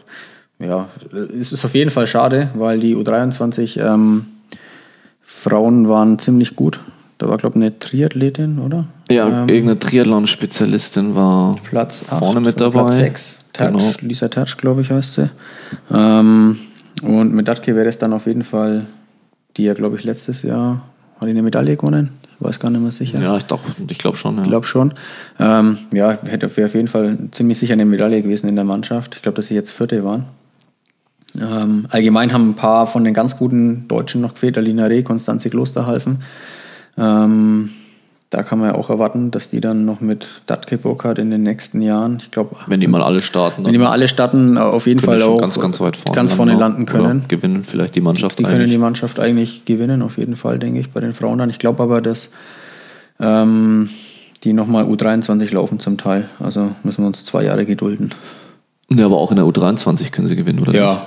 Ja, 0.60 0.88
es 1.38 1.52
ist 1.52 1.64
auf 1.64 1.74
jeden 1.74 1.90
Fall 1.90 2.06
schade, 2.06 2.50
weil 2.54 2.78
die 2.78 2.94
U23 2.94 3.80
ähm, 3.80 4.26
Frauen 5.22 5.88
waren 5.88 6.18
ziemlich 6.18 6.56
gut. 6.56 6.80
Da 7.18 7.28
war, 7.28 7.36
glaube 7.38 7.56
ich, 7.58 7.62
eine 7.64 7.78
Triathletin, 7.78 8.58
oder? 8.58 8.86
Ja, 9.10 9.26
Ähm, 9.26 9.48
irgendeine 9.48 9.78
Triathlon-Spezialistin 9.78 11.14
war 11.14 11.56
Platz 11.62 12.04
acht 12.10 12.18
vorne 12.18 12.40
mit 12.40 12.60
oder 12.60 12.70
dabei. 12.70 12.82
Platz 12.84 12.96
6. 12.96 13.38
Genau. 13.52 13.92
Lisa 14.00 14.28
Tatsch, 14.28 14.56
glaube 14.56 14.80
ich, 14.80 14.90
heißt 14.90 15.14
sie. 15.14 15.30
Ähm, 15.92 16.58
und 17.02 17.32
mit 17.32 17.46
Datke 17.48 17.74
wäre 17.76 17.88
es 17.88 17.98
dann 17.98 18.12
auf 18.12 18.26
jeden 18.26 18.42
Fall, 18.44 18.86
die 19.56 19.64
ja, 19.64 19.74
glaube 19.74 19.96
ich, 19.96 20.04
letztes 20.04 20.42
Jahr, 20.42 20.82
hat 21.20 21.26
die 21.26 21.30
eine 21.30 21.42
Medaille 21.42 21.76
gewonnen? 21.76 22.10
Ich 22.40 22.44
weiß 22.44 22.58
gar 22.58 22.70
nicht 22.70 22.80
mehr 22.80 22.90
sicher. 22.90 23.20
Ja, 23.22 23.36
ich, 23.36 23.44
ich 23.88 23.98
glaube 23.98 24.16
schon. 24.16 24.36
Ja. 24.36 24.42
Ich 24.42 24.48
glaube 24.48 24.66
schon. 24.66 24.92
Ähm, 25.38 25.78
ja, 25.92 26.18
hätte 26.26 26.54
wäre 26.56 26.66
auf 26.66 26.74
jeden 26.74 26.88
Fall 26.88 27.16
ziemlich 27.30 27.58
sicher 27.58 27.74
eine 27.74 27.84
Medaille 27.84 28.20
gewesen 28.20 28.48
in 28.48 28.56
der 28.56 28.64
Mannschaft. 28.64 29.14
Ich 29.16 29.22
glaube, 29.22 29.36
dass 29.36 29.46
sie 29.46 29.54
jetzt 29.54 29.70
Vierte 29.70 30.02
waren. 30.02 30.24
Ähm, 31.40 31.86
allgemein 31.90 32.32
haben 32.32 32.50
ein 32.50 32.54
paar 32.54 32.86
von 32.86 33.04
den 33.04 33.14
ganz 33.14 33.38
guten 33.38 33.88
Deutschen 33.88 34.20
noch 34.20 34.34
gefehlt. 34.34 34.58
Alina 34.58 34.84
Reh, 34.84 35.02
Konstanze 35.02 35.50
Klosterhalfen. 35.50 36.22
Ähm, 36.98 37.70
da 38.32 38.42
kann 38.42 38.58
man 38.58 38.70
ja 38.70 38.74
auch 38.76 38.88
erwarten, 38.88 39.30
dass 39.30 39.50
die 39.50 39.60
dann 39.60 39.84
noch 39.84 40.00
mit 40.00 40.26
Datke 40.46 40.78
Burkhardt 40.78 41.18
in 41.18 41.30
den 41.30 41.42
nächsten 41.42 41.82
Jahren, 41.82 42.16
ich 42.18 42.30
glaube, 42.30 42.56
Wenn 42.66 42.80
die 42.80 42.86
mal 42.86 43.02
alle 43.02 43.20
starten, 43.20 43.64
wenn 43.64 43.72
die 43.72 43.78
mal 43.78 43.90
alle 43.90 44.08
starten, 44.08 44.56
auf 44.56 44.86
jeden 44.86 45.00
können 45.00 45.18
Fall 45.18 45.28
die 45.28 45.34
auch 45.34 45.38
ganz, 45.38 45.60
ganz 45.60 45.80
weit 45.80 45.98
vorne, 45.98 46.16
ganz 46.16 46.32
vorne 46.32 46.54
landen, 46.54 46.86
können. 46.86 47.24
gewinnen 47.28 47.62
vielleicht 47.62 47.94
die 47.94 48.00
Mannschaft 48.00 48.38
Die 48.38 48.44
können 48.44 48.56
eigentlich. 48.56 48.70
die 48.70 48.78
Mannschaft 48.78 49.20
eigentlich 49.20 49.66
gewinnen, 49.66 50.00
auf 50.00 50.16
jeden 50.16 50.36
Fall, 50.36 50.58
denke 50.58 50.80
ich, 50.80 50.90
bei 50.90 51.00
den 51.00 51.12
Frauen 51.12 51.38
dann. 51.38 51.50
Ich 51.50 51.58
glaube 51.58 51.82
aber, 51.82 52.00
dass 52.00 52.30
ähm, 53.20 53.90
die 54.44 54.54
nochmal 54.54 54.84
U23 54.84 55.52
laufen 55.52 55.78
zum 55.78 55.98
Teil. 55.98 56.28
Also 56.40 56.72
müssen 56.84 57.02
wir 57.02 57.08
uns 57.08 57.24
zwei 57.26 57.44
Jahre 57.44 57.66
gedulden. 57.66 58.14
Ja, 58.90 59.04
aber 59.04 59.18
auch 59.18 59.30
in 59.30 59.36
der 59.36 59.44
U23 59.44 60.10
können 60.10 60.26
sie 60.26 60.36
gewinnen, 60.36 60.60
oder 60.60 60.72
nicht? 60.72 61.02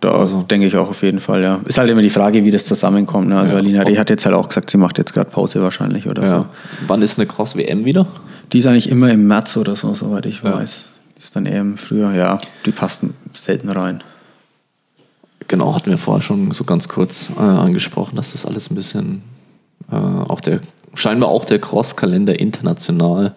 Da 0.00 0.24
denke 0.50 0.66
ich 0.66 0.76
auch 0.76 0.88
auf 0.90 1.02
jeden 1.02 1.20
Fall, 1.20 1.42
ja. 1.42 1.60
Ist 1.64 1.78
halt 1.78 1.88
immer 1.90 2.02
die 2.02 2.10
Frage, 2.10 2.44
wie 2.44 2.50
das 2.50 2.66
zusammenkommt. 2.66 3.28
Ne? 3.28 3.38
Also 3.38 3.54
Ja. 3.54 3.58
Alina 3.60 3.82
Reh 3.82 3.96
hat 3.96 4.10
jetzt 4.10 4.26
halt 4.26 4.34
auch 4.34 4.48
gesagt, 4.48 4.68
sie 4.70 4.76
macht 4.76 4.98
jetzt 4.98 5.14
gerade 5.14 5.30
Pause 5.30 5.62
wahrscheinlich 5.62 6.06
oder 6.06 6.22
Ja. 6.22 6.28
so. 6.28 6.46
Wann 6.86 7.00
ist 7.02 7.18
eine 7.18 7.26
Cross-WM 7.26 7.84
wieder? 7.84 8.06
Die 8.52 8.58
ist 8.58 8.66
eigentlich 8.66 8.90
immer 8.90 9.10
im 9.10 9.26
März 9.26 9.56
oder 9.56 9.74
so, 9.74 9.94
soweit 9.94 10.26
ich 10.26 10.44
weiß. 10.44 10.84
Die 11.14 11.18
ist 11.18 11.34
dann 11.34 11.46
eher 11.46 11.62
im 11.62 11.78
Frühjahr, 11.78 12.14
ja. 12.14 12.38
Die 12.66 12.72
passt 12.72 13.02
selten 13.32 13.70
rein. 13.70 14.02
Genau, 15.48 15.74
hatten 15.74 15.90
wir 15.90 15.98
vorher 15.98 16.20
schon 16.22 16.50
so 16.52 16.64
ganz 16.64 16.88
kurz 16.88 17.30
äh, 17.36 17.40
angesprochen, 17.40 18.16
dass 18.16 18.32
das 18.32 18.44
alles 18.44 18.70
ein 18.70 18.74
bisschen 18.74 19.22
äh, 19.90 19.94
auch 19.94 20.40
der, 20.40 20.60
scheinbar 20.94 21.30
auch 21.30 21.44
der 21.44 21.58
Cross-Kalender 21.60 22.38
international, 22.38 23.34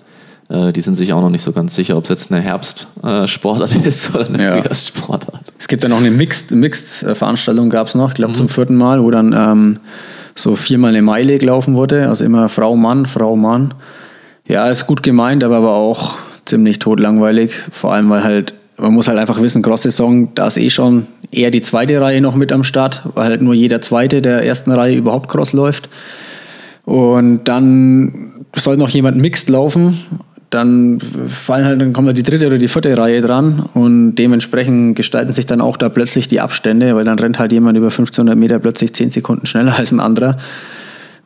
äh, 0.50 0.74
die 0.74 0.82
sind 0.82 0.95
sich 0.95 1.13
auch 1.13 1.22
noch 1.22 1.30
nicht 1.30 1.43
so 1.43 1.52
ganz 1.52 1.76
sicher, 1.76 1.95
ob 1.98 2.04
es 2.06 2.10
jetzt 2.10 2.32
eine 2.32 2.41
Herbstsportart 2.41 3.76
ist 3.86 4.13
oder 4.15 4.28
eine 4.28 4.43
Ja. 4.43 4.52
Frühjahrssportart. 4.58 5.38
Es 5.60 5.67
gibt 5.67 5.84
ja 5.84 5.89
noch 5.89 5.98
eine 6.00 6.10
Mixed- 6.10 6.52
Mixed-Veranstaltung, 6.56 7.69
gab 7.69 7.88
es 7.88 7.95
noch, 7.95 8.10
ich 8.10 8.15
glaube 8.15 8.32
Mhm. 8.32 8.36
zum 8.36 8.50
vierten 8.50 8.76
Mal, 8.76 9.04
wo 9.04 9.12
dann 9.12 9.36
ähm, 9.38 9.80
so 10.34 10.56
viermal 10.56 10.89
eine 10.91 11.02
Meile 11.02 11.38
gelaufen 11.38 11.76
wurde. 11.76 12.08
Also 12.08 12.24
immer 12.26 12.48
Frau, 12.50 12.76
Mann, 12.78 13.06
Frau, 13.06 13.36
Mann. 13.36 13.74
Ja, 14.48 14.69
ist 14.72 14.88
gut 14.88 15.04
gemeint, 15.04 15.43
aber, 15.43 15.58
aber 15.58 15.74
auch 15.74 16.17
ziemlich 16.45 16.80
totlangweilig. 16.80 17.52
Vor 17.72 17.93
allem, 17.93 18.10
weil 18.10 18.24
halt, 18.24 18.54
man 18.78 18.93
muss 18.93 19.08
halt 19.10 19.19
einfach 19.19 19.41
wissen, 19.41 19.62
Cross-Saison, 19.62 20.34
da 20.34 20.48
ist 20.48 20.58
eh 20.58 20.69
schon 20.69 21.08
eher 21.30 21.52
die 21.52 21.62
zweite 21.62 22.00
Reihe 22.02 22.22
noch 22.22 22.36
mit 22.36 22.52
am 22.54 22.63
Start, 22.63 23.04
weil 23.13 23.26
halt 23.26 23.41
nur 23.41 23.54
jeder 23.54 23.82
Zweite 23.82 24.22
der 24.22 24.43
ersten 24.45 24.72
Reihe 24.72 24.95
überhaupt 24.95 25.30
Cross 25.30 25.52
läuft. 25.54 25.89
Und 26.86 27.43
dann 27.50 28.32
soll 28.56 28.78
noch 28.78 28.89
jemand 28.89 29.17
Mixed 29.17 29.50
laufen. 29.50 30.00
Dann 30.49 30.99
fallen 30.99 31.65
halt, 31.65 31.79
dann 31.79 31.93
kommt 31.93 32.07
halt 32.07 32.17
die 32.17 32.23
dritte 32.23 32.47
oder 32.47 32.57
die 32.57 32.67
vierte 32.67 32.97
Reihe 32.97 33.21
dran 33.21 33.69
und 33.75 34.15
dementsprechend 34.15 34.95
gestalten 34.95 35.31
sich 35.31 35.45
dann 35.45 35.62
auch 35.62 35.77
da 35.77 35.89
plötzlich 35.89 36.27
die 36.27 36.39
Abstände, 36.39 36.95
weil 36.95 37.03
dann 37.03 37.19
rennt 37.19 37.38
halt 37.38 37.51
jemand 37.51 37.77
über 37.77 37.88
1500 37.88 38.35
Meter 38.35 38.57
plötzlich 38.57 38.93
10 38.93 39.12
Sekunden 39.12 39.45
schneller 39.45 39.77
als 39.77 39.91
ein 39.91 39.99
anderer. 39.99 40.38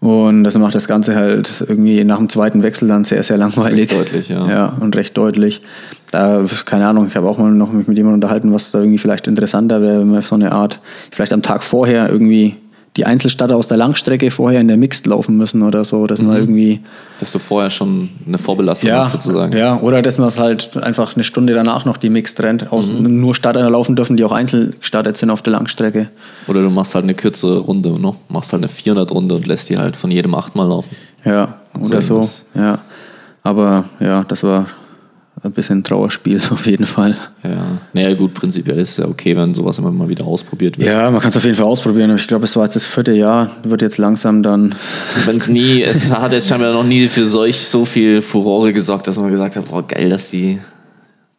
Und 0.04 0.44
das 0.44 0.58
macht 0.58 0.76
das 0.76 0.90
Ganze 0.90 1.16
halt 1.16 1.64
irgendwie 1.66 2.04
nach 2.04 2.18
dem 2.18 2.28
zweiten 2.28 2.62
Wechsel 2.62 2.90
dann 2.90 3.06
sehr, 3.06 3.24
sehr 3.24 3.38
langweilig. 3.38 3.84
Recht 3.84 3.94
deutlich, 3.94 4.28
ja. 4.28 4.50
Ja, 4.50 4.78
und 4.82 4.94
recht 4.98 5.16
deutlich. 5.16 5.62
Da, 6.12 6.44
keine 6.66 6.88
Ahnung, 6.88 7.08
ich 7.08 7.16
habe 7.16 7.30
auch 7.30 7.38
mal 7.38 7.50
noch 7.52 7.72
mich 7.72 7.88
mit 7.88 7.96
jemandem 7.96 8.16
unterhalten, 8.16 8.52
was 8.52 8.72
da 8.72 8.80
irgendwie 8.80 8.98
vielleicht 8.98 9.28
interessanter 9.28 9.82
wäre, 9.82 10.02
wenn 10.02 10.12
man 10.12 10.22
so 10.22 10.36
eine 10.36 10.52
Art, 10.52 10.82
vielleicht 11.10 11.32
am 11.32 11.42
Tag 11.42 11.64
vorher 11.64 12.10
irgendwie 12.10 12.58
die 12.96 13.06
Einzelstarter 13.06 13.56
aus 13.56 13.68
der 13.68 13.78
Langstrecke 13.78 14.30
vorher 14.30 14.62
in 14.62 14.68
der 14.68 14.78
Mixed 14.78 15.08
laufen 15.08 15.36
müssen 15.36 15.64
oder 15.64 15.84
so, 15.84 16.06
dass 16.06 16.22
man 16.22 16.38
irgendwie 16.38 16.80
Dass 17.20 17.32
du 17.32 17.40
vorher 17.40 17.72
schon 17.72 18.10
eine 18.28 18.38
Vorbelastung 18.38 18.90
ja, 18.90 19.04
hast, 19.04 19.14
sozusagen. 19.14 19.58
ja, 19.58 19.80
oder 19.80 20.04
dass 20.04 20.20
man 20.20 20.28
es 20.28 20.40
halt 20.40 20.78
einfach 20.78 21.16
eine 21.16 21.24
Stunde 21.24 21.54
danach 21.54 21.86
noch 21.86 21.98
die 21.98 22.12
Mixed 22.12 22.40
rennt. 22.42 22.72
Aus, 22.72 22.88
Nur 22.88 23.34
Starter 23.34 23.68
laufen 23.70 23.96
dürfen, 23.96 24.16
die 24.16 24.24
auch 24.24 24.32
einzeln 24.32 24.76
gestartet 24.80 25.18
sind 25.18 25.32
auf 25.32 25.42
der 25.42 25.54
Langstrecke. 25.54 26.10
Oder 26.48 26.62
du 26.62 26.70
machst 26.70 26.94
halt 26.94 27.04
eine 27.04 27.16
kürzere 27.16 27.60
Runde, 27.60 28.00
ne? 28.00 28.14
machst 28.30 28.54
halt 28.54 28.64
eine 28.64 28.72
400-Runde 28.72 29.36
und 29.36 29.48
lässt 29.48 29.70
die 29.70 29.78
halt 29.78 29.96
von 29.96 30.12
jedem 30.12 30.36
achtmal 30.36 30.68
laufen. 30.68 30.96
Ja, 31.26 31.58
oder 31.80 32.02
so. 32.02 32.28
Ja. 32.54 32.80
Aber 33.42 33.86
ja, 34.00 34.24
das 34.24 34.44
war 34.44 34.68
ein 35.44 35.52
bisschen 35.52 35.84
Trauerspiel 35.84 36.40
auf 36.52 36.66
jeden 36.66 36.86
Fall. 36.86 37.18
Ja, 37.44 37.80
naja 37.94 38.14
gut, 38.16 38.34
prinzipiell 38.34 38.80
ist 38.80 38.92
es 38.92 38.98
ja 38.98 39.06
okay, 39.08 39.36
wenn 39.36 39.54
sowas 39.54 39.78
immer 39.78 39.92
mal 39.92 40.08
wieder 40.10 40.26
ausprobiert 40.26 40.78
wird. 40.78 40.88
Ja, 40.88 41.12
man 41.12 41.20
kann 41.22 41.30
es 41.30 41.38
auf 41.38 41.44
jeden 41.44 41.56
Fall 41.58 41.66
ausprobieren. 41.66 42.10
aber 42.12 42.20
Ich 42.20 42.28
glaube, 42.28 42.46
es 42.46 42.56
war 42.56 42.64
jetzt 42.64 42.76
das 42.76 42.86
vierte 42.86 43.12
Jahr, 43.12 43.52
wird 43.64 43.82
jetzt 43.82 43.98
langsam 43.98 44.42
dann. 44.42 44.76
Wenn 45.26 45.38
es 45.38 45.48
nie, 45.50 45.82
es 45.84 46.12
hat 46.18 46.32
jetzt 46.32 46.48
scheinbar 46.48 46.72
noch 46.74 46.84
nie 46.86 47.08
für 47.10 47.26
solch 47.26 47.60
so 47.68 47.84
viel 47.86 48.22
Furore 48.22 48.72
gesorgt, 48.74 49.08
dass 49.08 49.18
man 49.20 49.30
gesagt 49.32 49.56
hat, 49.58 49.70
boah, 49.70 49.86
geil, 49.86 50.10
dass 50.10 50.30
die 50.30 50.60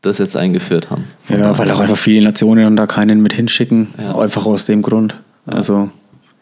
das 0.03 0.19
jetzt 0.19 0.37
eingeführt 0.37 0.91
haben. 0.91 1.05
Von 1.25 1.37
Ja, 1.39 1.43
daher- 1.45 1.59
weil 1.59 1.71
auch 1.71 1.81
einfach 1.81 1.97
viele 1.97 2.25
Nationen 2.25 2.77
da 2.77 2.87
keinen 2.87 3.23
mit 3.23 3.33
hinschicken. 3.33 3.89
Ja. 3.99 4.15
Einfach 4.19 4.45
aus 4.45 4.67
dem 4.67 4.83
Grund. 4.83 5.15
Also, 5.47 5.89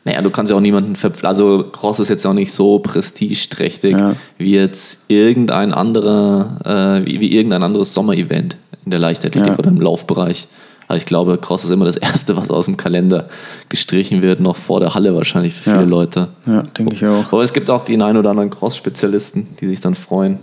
Naja, 0.05 0.21
du 0.21 0.31
kannst 0.31 0.51
ja 0.51 0.57
auch 0.57 0.61
niemanden 0.61 0.97
verpflichten. 0.97 1.29
Also 1.29 1.65
Cross 1.71 2.01
ist 2.01 2.09
jetzt 2.09 2.27
auch 2.27 2.33
nicht 2.35 2.53
so 2.53 2.81
prestigeträchtig 2.81 3.93
Ja. 3.99 4.17
wie 4.39 4.53
jetzt 4.55 5.05
irgendein 5.09 5.73
anderer, 5.73 6.59
äh, 7.05 7.07
wie, 7.07 7.21
wie 7.21 7.33
irgendein 7.37 7.63
anderes 7.63 7.95
Sommerevent 7.95 8.57
in 8.85 8.91
der 8.91 8.99
Leichtathletik 8.99 9.53
Ja. 9.53 9.59
oder 9.59 9.69
im 9.71 9.81
Laufbereich. 9.81 10.49
Also 10.89 10.99
ich 10.99 11.07
glaube, 11.07 11.39
Cross 11.39 11.65
ist 11.65 11.71
immer 11.71 11.85
das 11.85 11.97
Erste, 11.99 12.37
was 12.37 12.51
aus 12.51 12.65
dem 12.67 12.77
Kalender 12.77 13.29
gestrichen 13.69 14.23
wird, 14.23 14.41
noch 14.41 14.57
vor 14.57 14.81
der 14.81 14.95
Halle 14.95 15.15
wahrscheinlich 15.15 15.55
für 15.55 15.71
Ja. 15.71 15.79
viele 15.79 15.89
Leute. 15.89 16.29
ja, 16.47 16.63
denke 16.63 16.97
ich 16.97 17.07
auch. 17.07 17.33
Aber 17.33 17.43
es 17.45 17.53
gibt 17.53 17.71
auch 17.71 17.83
den 17.85 18.03
ein 18.03 18.17
oder 18.17 18.31
anderen 18.31 18.51
Cross-Spezialisten, 18.51 19.51
die 19.61 19.69
sich 19.69 19.81
dann 19.81 19.95
freuen. 19.95 20.41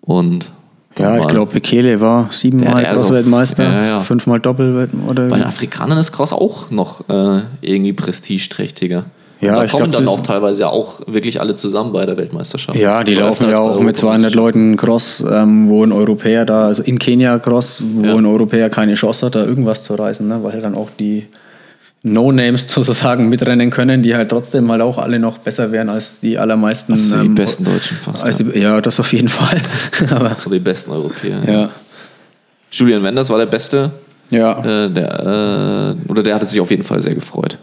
Und 0.00 0.50
Ja, 0.98 1.18
ich 1.18 1.26
glaube, 1.26 1.52
Bekele 1.52 2.00
war 2.00 2.28
siebenmal 2.30 2.84
Cross-Weltmeister, 2.84 3.64
ja, 3.64 3.86
ja. 3.86 4.00
fünfmal 4.00 4.40
Doppelwelt 4.40 4.90
oder 5.08 5.28
Bei 5.28 5.38
den 5.38 5.46
Afrikanern 5.46 5.98
ist 5.98 6.12
Cross 6.12 6.32
auch 6.32 6.70
noch 6.70 7.08
äh, 7.08 7.40
irgendwie 7.60 7.92
prestigeträchtiger. 7.92 9.04
Ja, 9.40 9.56
da 9.56 9.64
ich 9.64 9.72
kommen 9.72 9.90
glaub, 9.90 10.04
dann 10.04 10.08
auch 10.08 10.20
teilweise 10.20 10.62
ja 10.62 10.68
auch 10.68 11.00
wirklich 11.08 11.40
alle 11.40 11.56
zusammen 11.56 11.92
bei 11.92 12.06
der 12.06 12.16
Weltmeisterschaft. 12.16 12.78
Ja, 12.78 13.02
die 13.02 13.16
Oder 13.16 13.26
laufen 13.26 13.50
ja 13.50 13.58
auch 13.58 13.80
mit 13.80 13.96
200 13.96 14.36
Europameisterschaften. 14.36 14.38
Leuten 14.38 14.76
Cross, 14.76 15.24
ähm, 15.28 15.68
wo 15.68 15.82
ein 15.82 15.90
Europäer 15.90 16.44
da, 16.44 16.66
also 16.66 16.84
in 16.84 16.96
Kenia 16.98 17.40
Cross, 17.40 17.82
wo 17.96 18.06
Ja. 18.06 18.14
ein 18.14 18.26
Europäer 18.26 18.70
keine 18.70 18.94
Chance 18.94 19.26
hat, 19.26 19.34
da 19.34 19.44
irgendwas 19.44 19.82
zu 19.82 19.94
reißen, 19.94 20.28
ne? 20.28 20.38
weil 20.42 20.60
dann 20.60 20.76
auch 20.76 20.90
die 20.96 21.26
No-Names 22.02 22.68
sozusagen 22.68 23.28
mitrennen 23.28 23.70
können, 23.70 24.02
die 24.02 24.14
halt 24.14 24.30
trotzdem 24.30 24.64
mal 24.64 24.80
auch 24.80 24.98
alle 24.98 25.18
noch 25.18 25.38
besser 25.38 25.70
wären 25.72 25.88
als 25.88 26.20
die 26.20 26.38
allermeisten. 26.38 26.92
Also 26.92 27.20
die 27.20 27.26
ähm, 27.26 27.34
besten 27.34 27.64
Deutschen 27.64 27.96
fast. 27.96 28.24
als 28.24 28.38
ja. 28.40 28.44
die, 28.46 28.58
ja, 28.58 28.80
das 28.80 28.98
auf 29.00 29.12
jeden 29.12 29.28
Fall. 29.28 29.60
Aber 30.10 30.36
Oder 30.46 30.54
die 30.56 30.60
besten 30.60 30.90
Europäer. 30.90 31.38
ja, 31.46 31.70
Julian 32.70 33.02
Wenders 33.02 33.28
war 33.30 33.38
der 33.38 33.46
Beste. 33.46 33.90
ja. 34.30 34.58
Äh, 34.86 34.90
der, 34.90 35.96
äh, 36.06 36.10
oder 36.10 36.22
der 36.22 36.34
hatte 36.34 36.46
sich 36.46 36.60
auf 36.60 36.70
jeden 36.70 36.82
Fall 36.82 37.00
sehr 37.00 37.14
gefreut. 37.14 37.58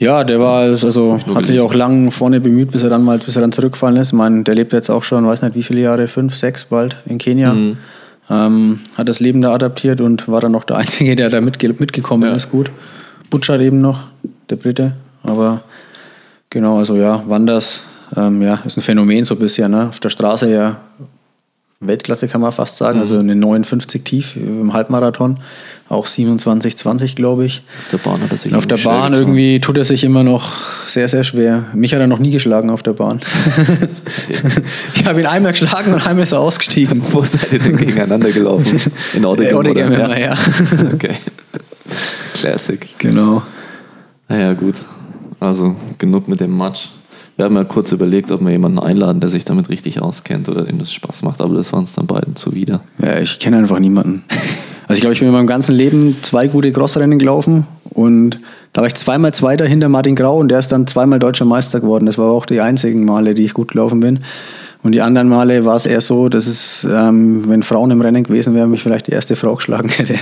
Ja, 0.00 0.22
der 0.22 0.38
war 0.38 0.60
also 0.60 1.18
nur 1.26 1.36
hat 1.36 1.46
sich 1.46 1.58
auch 1.58 1.74
lang 1.74 2.12
vorne 2.12 2.40
bemüht, 2.40 2.70
bis 2.70 2.84
er 2.84 2.88
dann 2.88 3.02
mal 3.02 3.18
bis 3.18 3.34
er 3.34 3.40
dann 3.42 3.50
zurückgefallen 3.50 3.96
ist. 3.96 4.08
Ich 4.08 4.12
meine, 4.12 4.44
der 4.44 4.54
lebt 4.54 4.72
jetzt 4.72 4.90
auch 4.90 5.02
schon, 5.02 5.26
weiß 5.26 5.42
nicht 5.42 5.56
wie 5.56 5.62
viele 5.64 5.80
Jahre, 5.80 6.06
fünf, 6.06 6.36
sechs 6.36 6.64
bald 6.66 6.96
in 7.06 7.18
Kenia. 7.18 7.52
Mhm. 7.52 7.78
Ähm, 8.30 8.80
hat 8.96 9.08
das 9.08 9.18
Leben 9.20 9.40
da 9.40 9.52
adaptiert 9.54 10.00
und 10.00 10.28
war 10.28 10.40
dann 10.40 10.52
noch 10.52 10.62
der 10.64 10.76
Einzige, 10.76 11.16
der 11.16 11.30
da 11.30 11.40
mitge 11.40 11.74
mitgekommen 11.76 12.28
Ja. 12.28 12.34
ist. 12.36 12.50
Gut. 12.50 12.70
Butcher 13.30 13.60
eben 13.60 13.80
noch, 13.80 14.04
der 14.50 14.56
Brite. 14.56 14.92
Aber 15.22 15.62
genau, 16.50 16.78
also 16.78 16.96
ja, 16.96 17.22
Wanders, 17.26 17.82
ähm, 18.16 18.42
ja, 18.42 18.60
ist 18.64 18.76
ein 18.76 18.82
Phänomen 18.82 19.24
so 19.24 19.36
bisschen. 19.36 19.70
Ne? 19.70 19.88
Auf 19.88 20.00
der 20.00 20.10
Straße 20.10 20.50
ja 20.50 20.78
Weltklasse 21.80 22.26
kann 22.26 22.40
man 22.40 22.50
fast 22.50 22.76
sagen, 22.76 22.98
also 22.98 23.20
eine 23.20 23.36
59 23.36 24.02
tief 24.02 24.34
im 24.34 24.72
Halbmarathon, 24.72 25.38
auch 25.88 26.08
27, 26.08 26.76
20 26.76 27.14
glaube 27.14 27.44
ich. 27.44 27.62
Auf 27.80 27.88
der 27.90 27.98
Bahn 27.98 28.20
hat 28.20 28.32
er 28.32 28.36
sich 28.36 28.52
Auf 28.52 28.66
der 28.66 28.78
Bahn 28.78 29.14
irgendwie 29.14 29.60
tut 29.60 29.78
er 29.78 29.84
sich 29.84 30.02
immer 30.02 30.24
noch 30.24 30.54
sehr, 30.88 31.08
sehr 31.08 31.22
schwer. 31.22 31.66
Mich 31.74 31.94
hat 31.94 32.00
er 32.00 32.08
noch 32.08 32.18
nie 32.18 32.32
geschlagen 32.32 32.70
auf 32.70 32.82
der 32.82 32.94
Bahn. 32.94 33.20
ich 34.94 35.06
habe 35.06 35.20
ihn 35.20 35.26
einmal 35.26 35.52
geschlagen 35.52 35.94
und 35.94 36.04
einmal 36.04 36.24
ist 36.24 36.32
er 36.32 36.40
ausgestiegen. 36.40 37.00
Wo 37.12 37.22
seid 37.22 37.52
ihr 37.52 37.60
denn 37.60 37.76
gegeneinander 37.76 38.32
gelaufen? 38.32 38.80
In 39.14 39.24
Oddegem 39.24 39.56
oder? 39.56 39.70
immer, 39.70 40.18
ja. 40.18 40.36
Okay. 40.92 41.14
Classic. 42.40 42.86
Genau. 42.98 43.42
Naja, 44.28 44.52
gut. 44.54 44.74
Also 45.40 45.76
genug 45.98 46.28
mit 46.28 46.40
dem 46.40 46.56
Matsch. 46.56 46.88
Wir 47.36 47.44
haben 47.44 47.54
ja 47.54 47.64
kurz 47.64 47.92
überlegt, 47.92 48.32
ob 48.32 48.40
wir 48.40 48.50
jemanden 48.50 48.80
einladen, 48.80 49.20
der 49.20 49.30
sich 49.30 49.44
damit 49.44 49.68
richtig 49.68 50.02
auskennt 50.02 50.48
oder 50.48 50.62
dem 50.62 50.78
das 50.78 50.92
Spaß 50.92 51.22
macht, 51.22 51.40
aber 51.40 51.54
das 51.54 51.72
war 51.72 51.78
uns 51.78 51.92
dann 51.92 52.06
beiden 52.06 52.34
zuwider. 52.34 52.80
Ja, 53.00 53.18
ich 53.18 53.38
kenne 53.38 53.58
einfach 53.58 53.78
niemanden. 53.78 54.24
Also 54.88 54.94
ich 54.94 55.00
glaube, 55.00 55.12
ich 55.12 55.20
bin 55.20 55.28
in 55.28 55.34
meinem 55.34 55.46
ganzen 55.46 55.74
Leben 55.74 56.16
zwei 56.22 56.48
gute 56.48 56.72
Crossrennen 56.72 57.18
gelaufen 57.18 57.66
und 57.90 58.40
da 58.72 58.80
war 58.80 58.86
ich 58.86 58.94
zweimal 58.94 59.32
Zweiter 59.34 59.66
hinter 59.66 59.88
Martin 59.88 60.16
Grau 60.16 60.38
und 60.38 60.48
der 60.48 60.58
ist 60.58 60.72
dann 60.72 60.86
zweimal 60.86 61.18
Deutscher 61.18 61.44
Meister 61.44 61.80
geworden. 61.80 62.06
Das 62.06 62.18
war 62.18 62.30
auch 62.30 62.46
die 62.46 62.60
einzigen 62.60 63.04
Male, 63.04 63.34
die 63.34 63.44
ich 63.44 63.54
gut 63.54 63.68
gelaufen 63.72 64.00
bin. 64.00 64.20
Und 64.82 64.92
die 64.92 65.02
anderen 65.02 65.28
Male 65.28 65.64
war 65.64 65.76
es 65.76 65.86
eher 65.86 66.00
so, 66.00 66.28
dass 66.28 66.46
es, 66.46 66.86
ähm, 66.90 67.48
wenn 67.48 67.62
Frauen 67.62 67.90
im 67.90 68.00
Rennen 68.00 68.22
gewesen 68.22 68.54
wären, 68.54 68.70
mich 68.70 68.82
vielleicht 68.82 69.08
die 69.08 69.12
erste 69.12 69.36
Frau 69.36 69.54
geschlagen 69.56 69.88
hätte. 69.88 70.14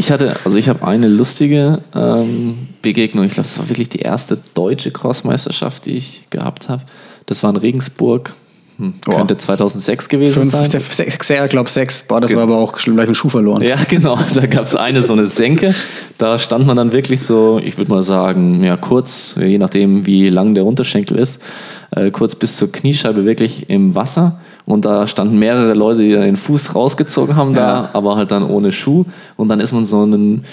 Ich 0.00 0.12
hatte, 0.12 0.36
also 0.44 0.56
ich 0.56 0.68
habe 0.68 0.86
eine 0.86 1.08
lustige 1.08 1.80
ähm, 1.92 2.68
Begegnung. 2.82 3.24
Ich 3.24 3.32
glaube, 3.32 3.48
es 3.48 3.58
war 3.58 3.68
wirklich 3.68 3.88
die 3.88 3.98
erste 3.98 4.38
deutsche 4.54 4.92
Crossmeisterschaft, 4.92 5.86
die 5.86 5.96
ich 5.96 6.22
gehabt 6.30 6.68
habe. 6.68 6.82
Das 7.26 7.42
war 7.42 7.50
in 7.50 7.56
Regensburg. 7.56 8.34
Hm, 8.78 8.94
könnte 9.04 9.36
2006 9.36 10.08
gewesen 10.08 10.34
Fünf, 10.34 10.52
sein. 10.52 10.64
sechs, 10.66 10.96
sechs, 10.96 11.28
ich 11.30 11.50
glaube 11.50 11.68
sechs. 11.68 12.04
Boah, 12.06 12.20
das 12.20 12.30
Genau. 12.30 12.42
war 12.42 12.48
aber 12.54 12.58
auch 12.62 12.74
gleich 12.78 13.06
einen 13.06 13.16
Schuh 13.16 13.28
verloren. 13.28 13.60
Ja, 13.60 13.76
genau. 13.88 14.16
Da 14.34 14.46
gab 14.46 14.66
es 14.66 14.76
eine 14.76 15.02
so 15.02 15.14
eine 15.14 15.24
Senke. 15.24 15.74
Da 16.16 16.38
stand 16.38 16.64
man 16.68 16.76
dann 16.76 16.92
wirklich 16.92 17.20
so, 17.22 17.60
ich 17.62 17.76
würde 17.76 17.90
mal 17.90 18.02
sagen, 18.02 18.62
ja, 18.62 18.76
kurz, 18.76 19.36
je 19.36 19.58
nachdem, 19.58 20.06
wie 20.06 20.28
lang 20.28 20.54
der 20.54 20.64
Unterschenkel 20.64 21.18
ist, 21.18 21.42
äh, 21.90 22.12
kurz 22.12 22.36
bis 22.36 22.56
zur 22.56 22.70
Kniescheibe 22.70 23.24
wirklich 23.24 23.68
im 23.68 23.96
Wasser. 23.96 24.38
Und 24.68 24.84
da 24.84 25.06
standen 25.06 25.38
mehrere 25.38 25.72
Leute, 25.72 26.00
die 26.00 26.12
dann 26.12 26.22
den 26.22 26.36
Fuß 26.36 26.74
rausgezogen 26.74 27.36
haben 27.36 27.54
da, 27.54 27.60
Ja. 27.60 27.90
aber 27.94 28.16
halt 28.16 28.30
dann 28.30 28.42
ohne 28.44 28.70
Schuh. 28.70 29.04
Und 29.36 29.48
dann 29.48 29.60
ist 29.60 29.72
man 29.72 29.86
so 29.86 30.02
einen, 30.02 30.44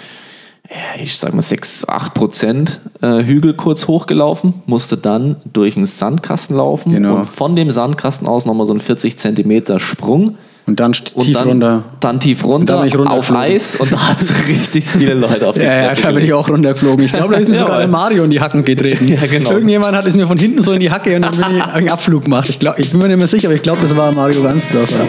ich 1.02 1.18
sag 1.18 1.34
mal 1.34 1.42
6, 1.42 1.88
8 1.90 2.14
Prozent 2.14 2.80
äh, 3.02 3.24
Hügel 3.24 3.54
kurz 3.56 3.88
hochgelaufen, 3.90 4.54
musste 4.68 4.96
dann 4.98 5.36
durch 5.52 5.76
einen 5.76 5.86
Sandkasten 5.86 6.56
laufen 6.56 6.94
Genau. 6.94 7.16
und 7.18 7.26
von 7.26 7.56
dem 7.58 7.70
Sandkasten 7.70 8.26
aus 8.28 8.46
nochmal 8.46 8.66
so 8.66 8.72
einen 8.74 8.80
40 8.80 9.18
Zentimeter 9.18 9.80
Sprung. 9.80 10.38
Und 10.68 10.80
dann 10.80 10.94
Und 11.14 11.26
tief 11.26 11.34
dann, 11.38 11.48
runter. 11.48 11.84
Dann 12.00 12.20
tief 12.20 12.44
runter, 12.44 12.78
dann 12.78 12.88
ich 12.88 12.98
auf. 12.98 13.32
Eis 13.32 13.76
und 13.76 13.92
da 13.92 14.10
hat 14.10 14.20
es 14.20 14.34
richtig 14.48 14.86
viele 14.90 15.14
Leute 15.14 15.48
auf 15.48 15.56
die 15.56 15.62
Ja, 15.62 15.94
ja, 15.94 15.94
da 15.94 16.12
bin 16.12 16.26
ich 16.26 16.34
auch 16.34 16.50
runtergeflogen. 16.50 17.06
Ich 17.06 17.14
glaube, 17.14 17.36
da 17.36 17.40
ist 17.40 17.50
mir 17.50 17.54
Ja, 17.54 17.60
sogar 17.62 17.78
der 17.78 17.88
Mario 17.88 18.24
in 18.24 18.32
die 18.32 18.40
Hacken 18.42 18.64
getreten. 18.64 19.08
Ja, 19.16 19.26
genau. 19.28 19.52
Irgendjemand 19.52 19.96
hat 19.96 20.06
es 20.08 20.16
mir 20.16 20.26
von 20.26 20.38
hinten 20.40 20.64
so 20.64 20.72
in 20.72 20.80
die 20.80 20.90
Hacke 20.90 21.16
und 21.16 21.22
dann 21.22 21.32
bin 21.36 21.58
ich 21.58 21.64
einen 21.74 21.90
Abflug 21.90 22.24
gemacht. 22.24 22.50
Ich, 22.50 22.58
glaub, 22.58 22.80
ich 22.80 22.90
bin 22.90 23.00
mir 23.00 23.08
nicht 23.08 23.18
mehr 23.18 23.28
sicher, 23.28 23.48
aber 23.48 23.56
ich 23.56 23.62
glaube, 23.62 23.82
das 23.84 23.96
war 23.96 24.12
Mario 24.14 24.42
Gansdorfer. 24.42 25.08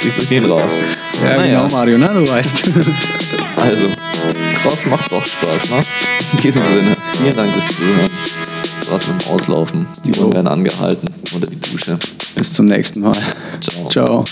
Kriegst 0.00 0.22
du 0.22 0.26
den 0.26 0.44
raus. 0.44 0.62
Ja, 1.22 1.36
Naja, 1.36 1.62
genau, 1.62 1.76
Mario, 1.76 1.98
ne? 1.98 2.10
Du 2.14 2.30
weißt. 2.30 2.70
Also, 3.56 3.88
Cross 4.62 4.86
macht 4.86 5.10
doch 5.10 5.26
Spaß, 5.26 5.70
ne? 5.70 5.80
In 6.32 6.38
diesem 6.38 6.64
Sinne, 6.66 6.92
vielen 7.20 7.36
Dank 7.36 7.52
fürs 7.52 7.68
Zuhören. 7.68 8.55
Mit 8.92 9.06
dem 9.06 9.30
Auslaufen. 9.32 9.86
Die 10.04 10.18
Uhren 10.18 10.32
werden 10.32 10.48
angehalten 10.48 11.08
unter 11.34 11.46
die 11.48 11.58
Dusche. 11.58 11.98
Bis 12.34 12.52
zum 12.52 12.66
nächsten 12.66 13.00
Mal. 13.00 13.16
Ciao. 13.60 13.88
Ciao. 13.88 14.24